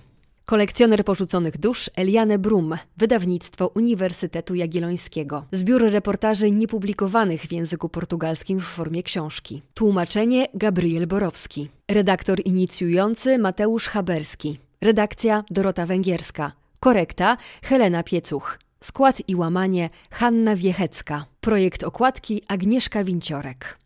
Kolekcjoner 0.46 1.04
porzuconych 1.04 1.58
dusz 1.58 1.90
Eliane 1.96 2.38
Brum, 2.38 2.74
wydawnictwo 2.96 3.70
Uniwersytetu 3.74 4.54
Jagiellońskiego. 4.54 5.44
Zbiór 5.52 5.82
reportaży 5.82 6.50
niepublikowanych 6.50 7.42
w 7.42 7.52
języku 7.52 7.88
portugalskim 7.88 8.60
w 8.60 8.64
formie 8.64 9.02
książki. 9.02 9.62
Tłumaczenie 9.74 10.46
Gabriel 10.54 11.06
Borowski. 11.06 11.68
Redaktor 11.88 12.40
inicjujący 12.44 13.38
Mateusz 13.38 13.88
Haberski. 13.88 14.58
Redakcja 14.80 15.44
Dorota 15.50 15.86
Węgierska. 15.86 16.52
Korekta 16.80 17.36
Helena 17.62 18.02
Piecuch. 18.02 18.58
Skład 18.80 19.22
i 19.28 19.34
łamanie 19.34 19.90
Hanna 20.10 20.56
Wiechecka. 20.56 21.24
Projekt 21.40 21.84
okładki 21.84 22.42
Agnieszka 22.48 23.04
Winciorek. 23.04 23.78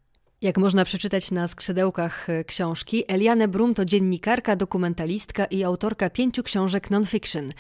Jak 0.42 0.59
można 0.59 0.85
przeczytać 0.85 1.31
na 1.31 1.48
skrzydełkach 1.48 2.31
e, 2.31 2.44
książki, 2.44 3.05
Eliane 3.09 3.48
Brum 3.48 3.74
to 3.74 3.85
dziennikarka, 3.85 4.57
dokumentalistka 4.57 5.44
i 5.44 5.64
autorka 5.64 6.11
pięciu 6.11 6.42
książek 6.42 6.90
non-fiction. 6.90 7.51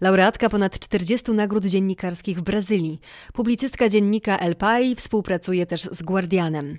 Laureatka 0.00 0.48
ponad 0.48 0.78
40 0.78 1.32
nagród 1.32 1.64
dziennikarskich 1.64 2.38
w 2.38 2.42
Brazylii. 2.42 3.00
Publicystka 3.32 3.88
dziennika 3.88 4.38
El 4.38 4.56
Pai, 4.56 4.94
współpracuje 4.94 5.66
też 5.66 5.82
z 5.82 6.02
Guardianem. 6.02 6.78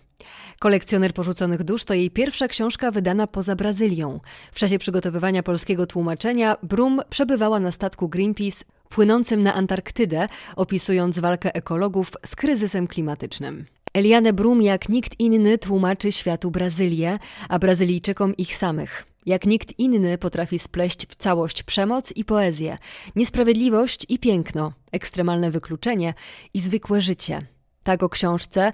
Kolekcjoner 0.59 1.13
porzuconych 1.13 1.63
dusz 1.63 1.85
to 1.85 1.93
jej 1.93 2.11
pierwsza 2.11 2.47
książka 2.47 2.91
wydana 2.91 3.27
poza 3.27 3.55
Brazylią. 3.55 4.19
W 4.51 4.59
czasie 4.59 4.79
przygotowywania 4.79 5.43
polskiego 5.43 5.87
tłumaczenia 5.87 6.57
Brum 6.63 7.01
przebywała 7.09 7.59
na 7.59 7.71
statku 7.71 8.09
Greenpeace 8.09 8.65
płynącym 8.89 9.41
na 9.41 9.53
Antarktydę, 9.53 10.27
opisując 10.55 11.19
walkę 11.19 11.55
ekologów 11.55 12.11
z 12.25 12.35
kryzysem 12.35 12.87
klimatycznym. 12.87 13.65
Eliane 13.93 14.33
Brum 14.33 14.61
jak 14.61 14.89
nikt 14.89 15.19
inny 15.19 15.57
tłumaczy 15.57 16.11
światu 16.11 16.51
Brazylię, 16.51 17.19
a 17.49 17.59
Brazylijczykom 17.59 18.37
ich 18.37 18.55
samych. 18.55 19.05
Jak 19.25 19.45
nikt 19.45 19.79
inny 19.79 20.17
potrafi 20.17 20.59
spleść 20.59 21.07
w 21.07 21.15
całość 21.15 21.63
przemoc 21.63 22.11
i 22.15 22.25
poezję, 22.25 22.77
niesprawiedliwość 23.15 24.05
i 24.09 24.19
piękno, 24.19 24.73
ekstremalne 24.91 25.51
wykluczenie 25.51 26.13
i 26.53 26.61
zwykłe 26.61 27.01
życie. 27.01 27.41
Tak 27.83 28.03
o 28.03 28.09
książce 28.09 28.71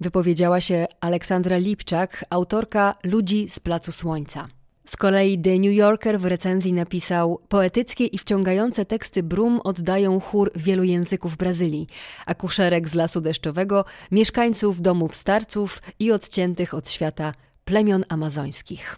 wypowiedziała 0.00 0.60
się 0.60 0.86
Aleksandra 1.00 1.56
Lipczak, 1.56 2.24
autorka 2.30 2.94
Ludzi 3.02 3.48
z 3.48 3.60
Placu 3.60 3.92
Słońca. 3.92 4.48
Z 4.86 4.96
kolei 4.96 5.38
The 5.38 5.58
New 5.58 5.72
Yorker 5.72 6.20
w 6.20 6.24
recenzji 6.24 6.72
napisał: 6.72 7.40
Poetyckie 7.48 8.06
i 8.06 8.18
wciągające 8.18 8.84
teksty 8.84 9.22
Brum 9.22 9.60
oddają 9.64 10.20
chór 10.20 10.50
wielu 10.56 10.82
języków 10.82 11.36
Brazylii, 11.36 11.86
akuszerek 12.26 12.88
z 12.88 12.94
lasu 12.94 13.20
deszczowego, 13.20 13.84
mieszkańców 14.10 14.80
domów 14.80 15.14
starców 15.14 15.82
i 15.98 16.12
odciętych 16.12 16.74
od 16.74 16.88
świata 16.90 17.32
plemion 17.64 18.04
amazońskich. 18.08 18.96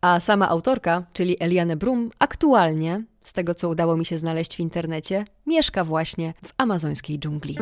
A 0.00 0.20
sama 0.20 0.48
autorka, 0.48 1.06
czyli 1.12 1.36
Eliane 1.40 1.76
Brum, 1.76 2.10
aktualnie, 2.18 3.04
z 3.22 3.32
tego 3.32 3.54
co 3.54 3.68
udało 3.68 3.96
mi 3.96 4.04
się 4.04 4.18
znaleźć 4.18 4.56
w 4.56 4.60
internecie, 4.60 5.24
mieszka 5.46 5.84
właśnie 5.84 6.34
w 6.44 6.52
amazońskiej 6.58 7.18
dżungli. 7.18 7.58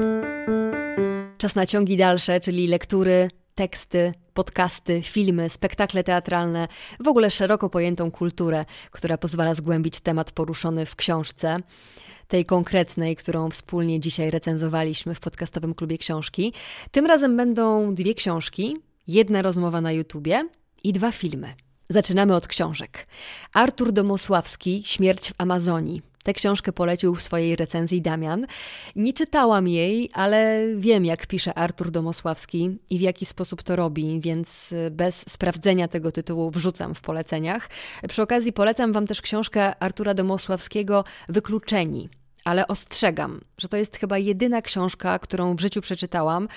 Czas 1.39 1.55
na 1.55 1.67
ciągi 1.67 1.97
dalsze, 1.97 2.41
czyli 2.41 2.67
lektury, 2.67 3.31
teksty, 3.55 4.13
podcasty, 4.35 5.03
filmy, 5.03 5.49
spektakle 5.49 6.05
teatralne, 6.05 6.69
w 7.01 7.09
ogóle 7.09 7.31
szeroko 7.31 7.71
pojętą 7.71 8.11
kulturę, 8.11 8.65
która 8.91 9.19
pozwala 9.19 9.55
zgłębić 9.55 10.01
temat 10.01 10.33
poruszony 10.33 10.87
w 10.87 10.97
książce 10.97 11.59
tej 12.29 12.45
konkretnej, 12.45 13.17
którą 13.17 13.51
wspólnie 13.51 14.01
dzisiaj 14.01 14.31
recenzowaliśmy 14.31 15.15
w 15.15 15.21
podcastowym 15.21 15.75
klubie 15.75 15.99
książki. 15.99 16.53
Tym 16.91 17.07
razem 17.07 17.37
będą 17.37 17.95
dwie 17.95 18.15
książki, 18.15 18.77
jedna 19.07 19.43
rozmowa 19.43 19.81
na 19.81 19.93
YouTubie 19.93 20.49
i 20.85 20.93
dwa 20.93 21.13
filmy. 21.13 21.55
Zaczynamy 21.89 22.35
od 22.35 22.47
książek. 22.47 23.07
Artur 23.55 23.93
Domosławski, 23.93 24.83
Śmierć 24.87 25.31
w 25.31 25.35
Amazonii. 25.39 26.10
Tę 26.25 26.33
książkę 26.33 26.73
polecił 26.73 27.15
w 27.15 27.23
swojej 27.23 27.57
recenzji 27.57 28.03
Damian. 28.03 28.47
Nie 28.97 29.13
czytałam 29.13 29.69
jej, 29.69 30.11
ale 30.13 30.67
wiem, 30.77 31.05
jak 31.05 31.27
pisze 31.27 31.55
Artur 31.55 31.91
Domosławski 31.91 32.79
i 32.91 32.99
w 32.99 33.01
jaki 33.01 33.27
sposób 33.27 33.63
to 33.63 33.77
robi, 33.77 34.21
więc 34.21 34.75
bez 34.91 35.25
sprawdzenia 35.31 35.89
tego 35.89 36.13
tytułu 36.13 36.51
wrzucam 36.51 36.95
w 36.95 37.01
poleceniach. 37.01 37.69
Przy 38.09 38.23
okazji 38.23 38.53
polecam 38.53 38.93
Wam 38.93 39.07
też 39.07 39.23
książkę 39.23 39.83
Artura 39.83 40.15
Domosławskiego 40.15 41.05
Wykluczeni. 41.29 42.09
Ale 42.45 42.69
ostrzegam, 42.69 43.41
że 43.59 43.69
to 43.69 43.77
jest 43.77 43.97
chyba 43.97 44.19
jedyna 44.19 44.63
książka, 44.63 45.19
którą 45.19 45.57
w 45.57 45.61
życiu 45.61 45.81
przeczytałam, 45.81 46.49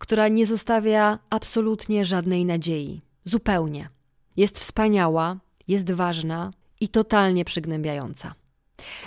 która 0.00 0.28
nie 0.28 0.46
zostawia 0.46 1.18
absolutnie 1.30 2.04
żadnej 2.04 2.44
nadziei. 2.44 3.00
Zupełnie. 3.24 3.88
Jest 4.36 4.58
wspaniała, 4.58 5.36
jest 5.68 5.90
ważna 5.90 6.50
i 6.80 6.88
totalnie 6.88 7.44
przygnębiająca. 7.44 8.34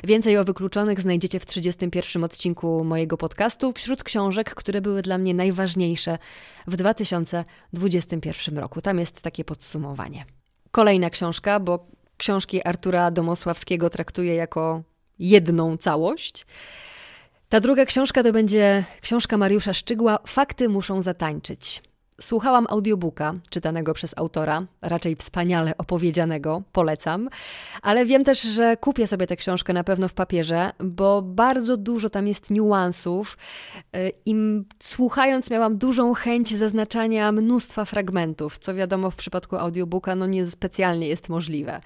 Więcej 0.03 0.37
o 0.37 0.45
wykluczonych 0.45 1.01
znajdziecie 1.01 1.39
w 1.39 1.45
31 1.45 2.23
odcinku 2.23 2.83
mojego 2.83 3.17
podcastu 3.17 3.73
wśród 3.73 4.03
książek, 4.03 4.55
które 4.55 4.81
były 4.81 5.01
dla 5.01 5.17
mnie 5.17 5.33
najważniejsze 5.33 6.17
w 6.67 6.75
2021 6.75 8.57
roku. 8.57 8.81
Tam 8.81 8.99
jest 8.99 9.21
takie 9.21 9.45
podsumowanie. 9.45 10.25
Kolejna 10.71 11.09
książka, 11.09 11.59
bo 11.59 11.87
książki 12.17 12.67
Artura 12.67 13.11
Domosławskiego 13.11 13.89
traktuję 13.89 14.35
jako 14.35 14.83
jedną 15.19 15.77
całość. 15.77 16.45
Ta 17.49 17.59
druga 17.59 17.85
książka 17.85 18.23
to 18.23 18.31
będzie 18.31 18.83
książka 19.01 19.37
Mariusza 19.37 19.73
Szczygła 19.73 20.19
Fakty 20.27 20.69
muszą 20.69 21.01
zatańczyć. 21.01 21.86
Słuchałam 22.21 22.67
audiobooka 22.69 23.33
czytanego 23.49 23.93
przez 23.93 24.17
autora, 24.17 24.65
raczej 24.81 25.15
wspaniale 25.15 25.77
opowiedzianego, 25.77 26.61
polecam, 26.71 27.29
ale 27.81 28.05
wiem 28.05 28.23
też, 28.23 28.41
że 28.41 28.77
kupię 28.77 29.07
sobie 29.07 29.27
tę 29.27 29.35
książkę 29.35 29.73
na 29.73 29.83
pewno 29.83 30.07
w 30.07 30.13
papierze, 30.13 30.71
bo 30.79 31.21
bardzo 31.21 31.77
dużo 31.77 32.09
tam 32.09 32.27
jest 32.27 32.51
niuansów 32.51 33.37
y, 33.95 34.11
i 34.25 34.35
słuchając 34.79 35.49
miałam 35.49 35.77
dużą 35.77 36.13
chęć 36.13 36.55
zaznaczania 36.55 37.31
mnóstwa 37.31 37.85
fragmentów, 37.85 38.59
co 38.59 38.73
wiadomo 38.73 39.11
w 39.11 39.15
przypadku 39.15 39.55
audiobooka 39.55 40.15
no 40.15 40.27
niespecjalnie 40.27 41.07
jest 41.07 41.29
możliwe. 41.29 41.81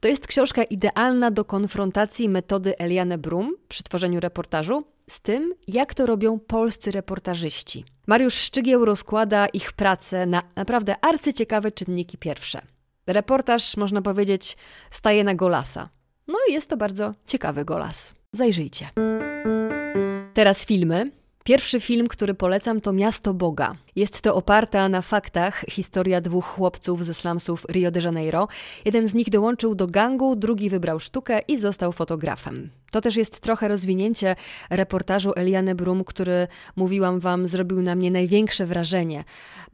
To 0.00 0.08
jest 0.08 0.26
książka 0.26 0.64
idealna 0.64 1.30
do 1.30 1.44
konfrontacji 1.44 2.28
metody 2.28 2.78
Eliane 2.78 3.18
Brum 3.18 3.56
przy 3.68 3.82
tworzeniu 3.82 4.20
reportażu 4.20 4.84
z 5.10 5.20
tym, 5.20 5.54
jak 5.68 5.94
to 5.94 6.06
robią 6.06 6.38
polscy 6.38 6.90
reportażyści. 6.90 7.84
Mariusz 8.06 8.34
Szczygieł 8.34 8.84
rozkłada 8.84 9.46
ich 9.46 9.72
pracę 9.72 10.26
na 10.26 10.42
naprawdę 10.56 10.94
arcyciekawe 11.04 11.72
czynniki 11.72 12.18
pierwsze. 12.18 12.62
Reportaż, 13.06 13.76
można 13.76 14.02
powiedzieć, 14.02 14.56
staje 14.90 15.24
na 15.24 15.34
golasa. 15.34 15.88
No 16.28 16.38
i 16.48 16.52
jest 16.52 16.70
to 16.70 16.76
bardzo 16.76 17.14
ciekawy 17.26 17.64
golas. 17.64 18.14
Zajrzyjcie. 18.32 18.88
Teraz 20.34 20.66
filmy. 20.66 21.10
Pierwszy 21.46 21.80
film, 21.80 22.08
który 22.08 22.34
polecam, 22.34 22.80
to 22.80 22.92
Miasto 22.92 23.34
Boga. 23.34 23.76
Jest 23.96 24.22
to 24.22 24.34
oparta 24.34 24.88
na 24.88 25.02
faktach 25.02 25.64
historia 25.68 26.20
dwóch 26.20 26.44
chłopców 26.44 27.04
ze 27.04 27.14
slumsów 27.14 27.66
Rio 27.70 27.90
de 27.90 28.00
Janeiro. 28.00 28.48
Jeden 28.84 29.08
z 29.08 29.14
nich 29.14 29.30
dołączył 29.30 29.74
do 29.74 29.86
gangu, 29.86 30.36
drugi 30.36 30.70
wybrał 30.70 31.00
sztukę 31.00 31.40
i 31.48 31.58
został 31.58 31.92
fotografem. 31.92 32.70
To 32.90 33.00
też 33.00 33.16
jest 33.16 33.40
trochę 33.40 33.68
rozwinięcie 33.68 34.36
reportażu 34.70 35.32
Eliane 35.36 35.74
Brum, 35.74 36.04
który, 36.04 36.46
mówiłam 36.76 37.20
wam, 37.20 37.46
zrobił 37.46 37.82
na 37.82 37.94
mnie 37.94 38.10
największe 38.10 38.66
wrażenie 38.66 39.24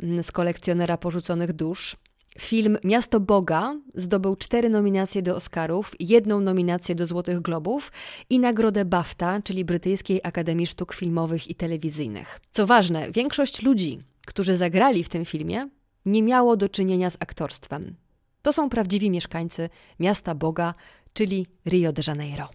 mm, 0.03 0.23
z 0.23 0.33
kolekcjonera 0.33 0.97
porzuconych 0.97 1.53
dusz. 1.53 1.97
Film 2.39 2.79
Miasto 2.85 3.21
Boga 3.21 3.75
zdobył 3.95 4.37
cztery 4.37 4.69
nominacje 4.69 5.23
do 5.23 5.37
Oscarów, 5.37 5.95
jedną 6.01 6.41
nominację 6.41 6.95
do 6.95 7.07
Złotych 7.07 7.41
Globów 7.41 7.93
i 8.31 8.39
nagrodę 8.39 8.85
BAFTA, 8.85 9.43
czyli 9.43 9.65
Brytyjskiej 9.65 10.21
Akademii 10.23 10.67
Sztuk 10.67 10.95
Filmowych 10.95 11.51
i 11.51 11.55
Telewizyjnych. 11.55 12.41
Co 12.51 12.67
ważne, 12.67 13.11
większość 13.11 13.63
ludzi, 13.63 14.01
którzy 14.27 14.57
zagrali 14.57 15.05
w 15.05 15.09
tym 15.09 15.25
filmie, 15.25 15.69
nie 16.07 16.23
miało 16.23 16.57
do 16.57 16.69
czynienia 16.69 17.11
z 17.11 17.17
aktorstwem. 17.21 17.95
To 18.43 18.53
są 18.53 18.69
prawdziwi 18.69 19.11
mieszkańcy 19.11 19.69
Miasta 20.01 20.35
Boga, 20.35 20.75
czyli 21.13 21.47
Rio 21.67 21.93
de 21.93 22.03
Janeiro. 22.07 22.49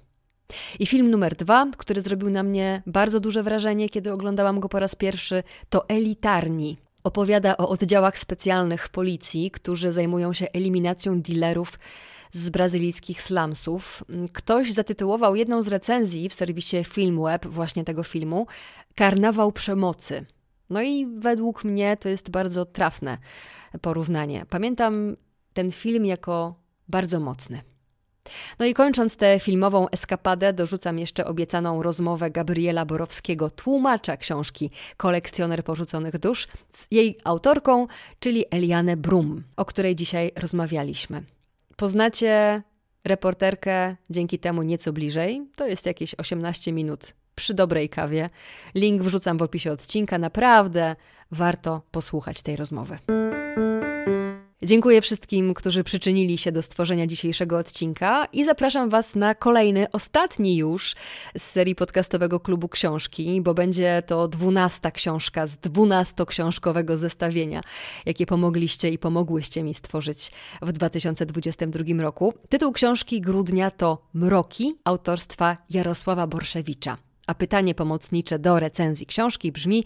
I 0.79 0.85
film 0.85 1.11
numer 1.11 1.35
dwa, 1.35 1.67
który 1.77 2.01
zrobił 2.01 2.29
na 2.29 2.43
mnie 2.43 2.83
bardzo 2.85 3.19
duże 3.19 3.43
wrażenie, 3.43 3.89
kiedy 3.89 4.13
oglądałam 4.13 4.59
go 4.59 4.69
po 4.69 4.79
raz 4.79 4.95
pierwszy, 4.95 5.43
to 5.69 5.89
Elitarni. 5.89 6.77
Opowiada 7.07 7.57
o 7.57 7.69
oddziałach 7.69 8.19
specjalnych 8.19 8.89
policji, 8.89 9.51
którzy 9.51 9.91
zajmują 9.91 10.33
się 10.33 10.47
eliminacją 10.53 11.21
dealerów 11.21 11.79
z 12.31 12.49
brazylijskich 12.49 13.21
slumsów. 13.21 14.03
Ktoś 14.33 14.73
zatytułował 14.73 15.35
jedną 15.35 15.61
z 15.61 15.67
recenzji 15.67 16.29
w 16.29 16.33
serwisie 16.33 16.83
Filmweb 16.83 17.45
właśnie 17.45 17.83
tego 17.83 18.03
filmu 18.03 18.47
Karnawał 18.95 19.51
przemocy. 19.51 20.25
No 20.69 20.81
i 20.81 21.07
według 21.19 21.63
mnie 21.63 21.97
to 21.97 22.09
jest 22.09 22.29
bardzo 22.29 22.65
trafne 22.65 23.17
porównanie. 23.81 24.45
Pamiętam 24.49 25.15
ten 25.53 25.71
film 25.71 26.05
jako 26.05 26.55
bardzo 26.87 27.19
mocny. 27.19 27.61
No 28.59 28.65
i 28.65 28.73
kończąc 28.73 29.17
tę 29.17 29.39
filmową 29.39 29.89
eskapadę, 29.89 30.53
dorzucam 30.53 30.99
jeszcze 30.99 31.25
obiecaną 31.25 31.83
rozmowę 31.83 32.31
Gabriela 32.31 32.85
Borowskiego, 32.85 33.49
tłumacza 33.49 34.17
książki 34.17 34.71
Kolekcjoner 34.97 35.63
porzuconych 35.63 36.19
dusz, 36.19 36.47
z 36.71 36.87
jej 36.91 37.17
autorką, 37.23 37.87
czyli 38.19 38.45
Eliane 38.51 38.97
Brum, 38.97 39.43
o 39.57 39.65
której 39.65 39.95
dzisiaj 39.95 40.31
rozmawialiśmy. 40.35 41.23
Poznacie 41.75 42.61
reporterkę 43.03 43.95
dzięki 44.09 44.39
temu 44.39 44.63
nieco 44.63 44.93
bliżej. 44.93 45.47
To 45.55 45.67
jest 45.67 45.85
jakieś 45.85 46.15
18 46.15 46.73
minut 46.73 47.13
przy 47.35 47.53
dobrej 47.53 47.89
kawie. 47.89 48.29
Link 48.75 49.01
wrzucam 49.01 49.37
w 49.37 49.41
opisie 49.41 49.71
odcinka. 49.71 50.17
Naprawdę 50.17 50.95
warto 51.31 51.81
posłuchać 51.91 52.41
tej 52.41 52.55
rozmowy. 52.55 52.97
Dziękuję 54.61 55.01
wszystkim, 55.01 55.53
którzy 55.53 55.83
przyczynili 55.83 56.37
się 56.37 56.51
do 56.51 56.61
stworzenia 56.61 57.07
dzisiejszego 57.07 57.57
odcinka 57.57 58.25
i 58.33 58.45
zapraszam 58.45 58.89
Was 58.89 59.15
na 59.15 59.35
kolejny, 59.35 59.91
ostatni 59.91 60.57
już 60.57 60.95
z 61.37 61.43
serii 61.43 61.75
podcastowego 61.75 62.39
klubu 62.39 62.69
książki, 62.69 63.41
bo 63.41 63.53
będzie 63.53 64.03
to 64.05 64.27
dwunasta 64.27 64.91
książka 64.91 65.47
z 65.47 65.57
dwunastoksiążkowego 65.57 66.97
zestawienia, 66.97 67.61
jakie 68.05 68.25
pomogliście 68.25 68.89
i 68.89 68.97
pomogłyście 68.97 69.63
mi 69.63 69.73
stworzyć 69.73 70.31
w 70.61 70.71
2022 70.71 71.83
roku. 72.01 72.33
Tytuł 72.49 72.71
książki 72.71 73.21
grudnia 73.21 73.71
to 73.71 74.01
Mroki 74.13 74.75
autorstwa 74.83 75.57
Jarosława 75.69 76.27
Borszewicza. 76.27 76.97
A 77.27 77.35
pytanie 77.35 77.75
pomocnicze 77.75 78.39
do 78.39 78.59
recenzji 78.59 79.05
książki 79.05 79.51
brzmi: 79.51 79.83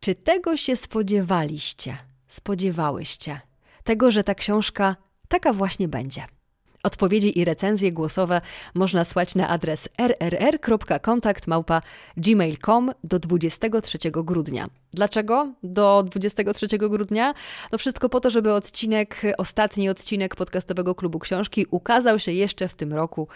czy 0.00 0.14
tego 0.14 0.56
się 0.56 0.76
spodziewaliście? 0.76 1.96
Spodziewałyście? 2.28 3.51
Tego, 3.84 4.10
że 4.10 4.24
ta 4.24 4.34
książka 4.34 4.96
taka 5.28 5.52
właśnie 5.52 5.88
będzie. 5.88 6.24
Odpowiedzi 6.82 7.38
i 7.38 7.44
recenzje 7.44 7.92
głosowe 7.92 8.40
można 8.74 9.04
słać 9.04 9.34
na 9.34 9.48
adres 9.48 9.88
rrr.kontakt.gmail.com 9.98 12.92
do 13.04 13.18
23 13.18 13.98
grudnia. 14.10 14.66
Dlaczego 14.92 15.52
do 15.62 16.02
23 16.02 16.66
grudnia? 16.78 17.34
To 17.70 17.78
wszystko 17.78 18.08
po 18.08 18.20
to, 18.20 18.30
żeby 18.30 18.52
odcinek, 18.52 19.22
ostatni 19.38 19.88
odcinek 19.88 20.36
podcastowego 20.36 20.94
klubu 20.94 21.18
książki 21.18 21.66
ukazał 21.70 22.18
się 22.18 22.32
jeszcze 22.32 22.68
w 22.68 22.74
tym 22.74 22.92
roku, 22.92 23.28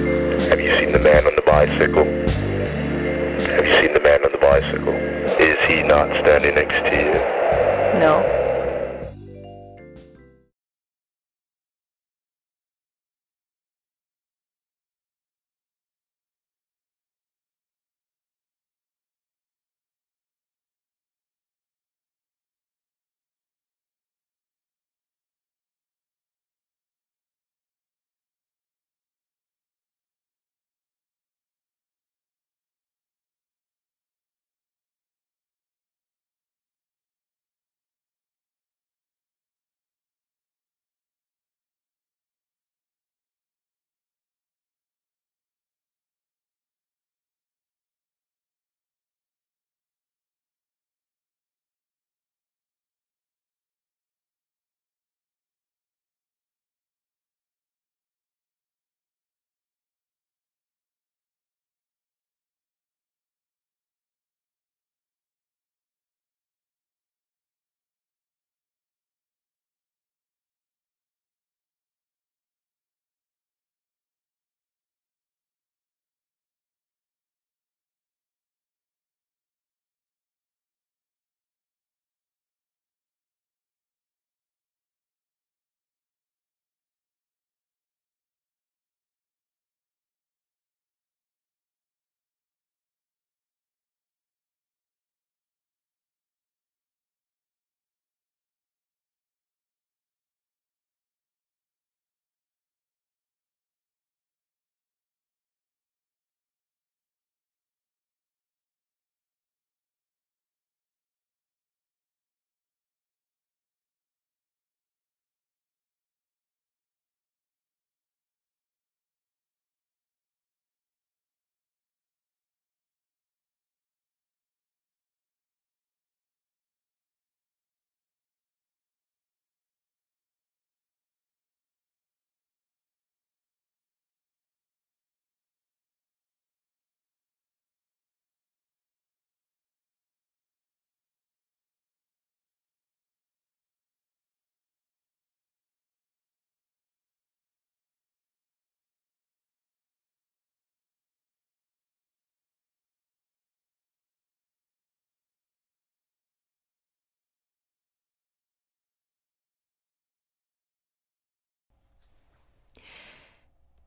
Have 0.49 0.59
you 0.59 0.77
seen 0.77 0.91
the 0.91 0.99
man 0.99 1.25
on 1.25 1.35
the 1.35 1.41
bicycle? 1.41 2.05
Have 2.05 3.65
you 3.65 3.75
seen 3.81 3.91
the 3.91 3.99
man 3.99 4.23
on 4.23 4.31
the 4.31 4.37
bicycle? 4.37 4.93
Is 4.93 5.57
he 5.67 5.81
not 5.81 6.09
standing 6.19 6.53
next 6.53 6.83
to 6.87 6.95
you? 6.95 7.13
No. 7.99 8.46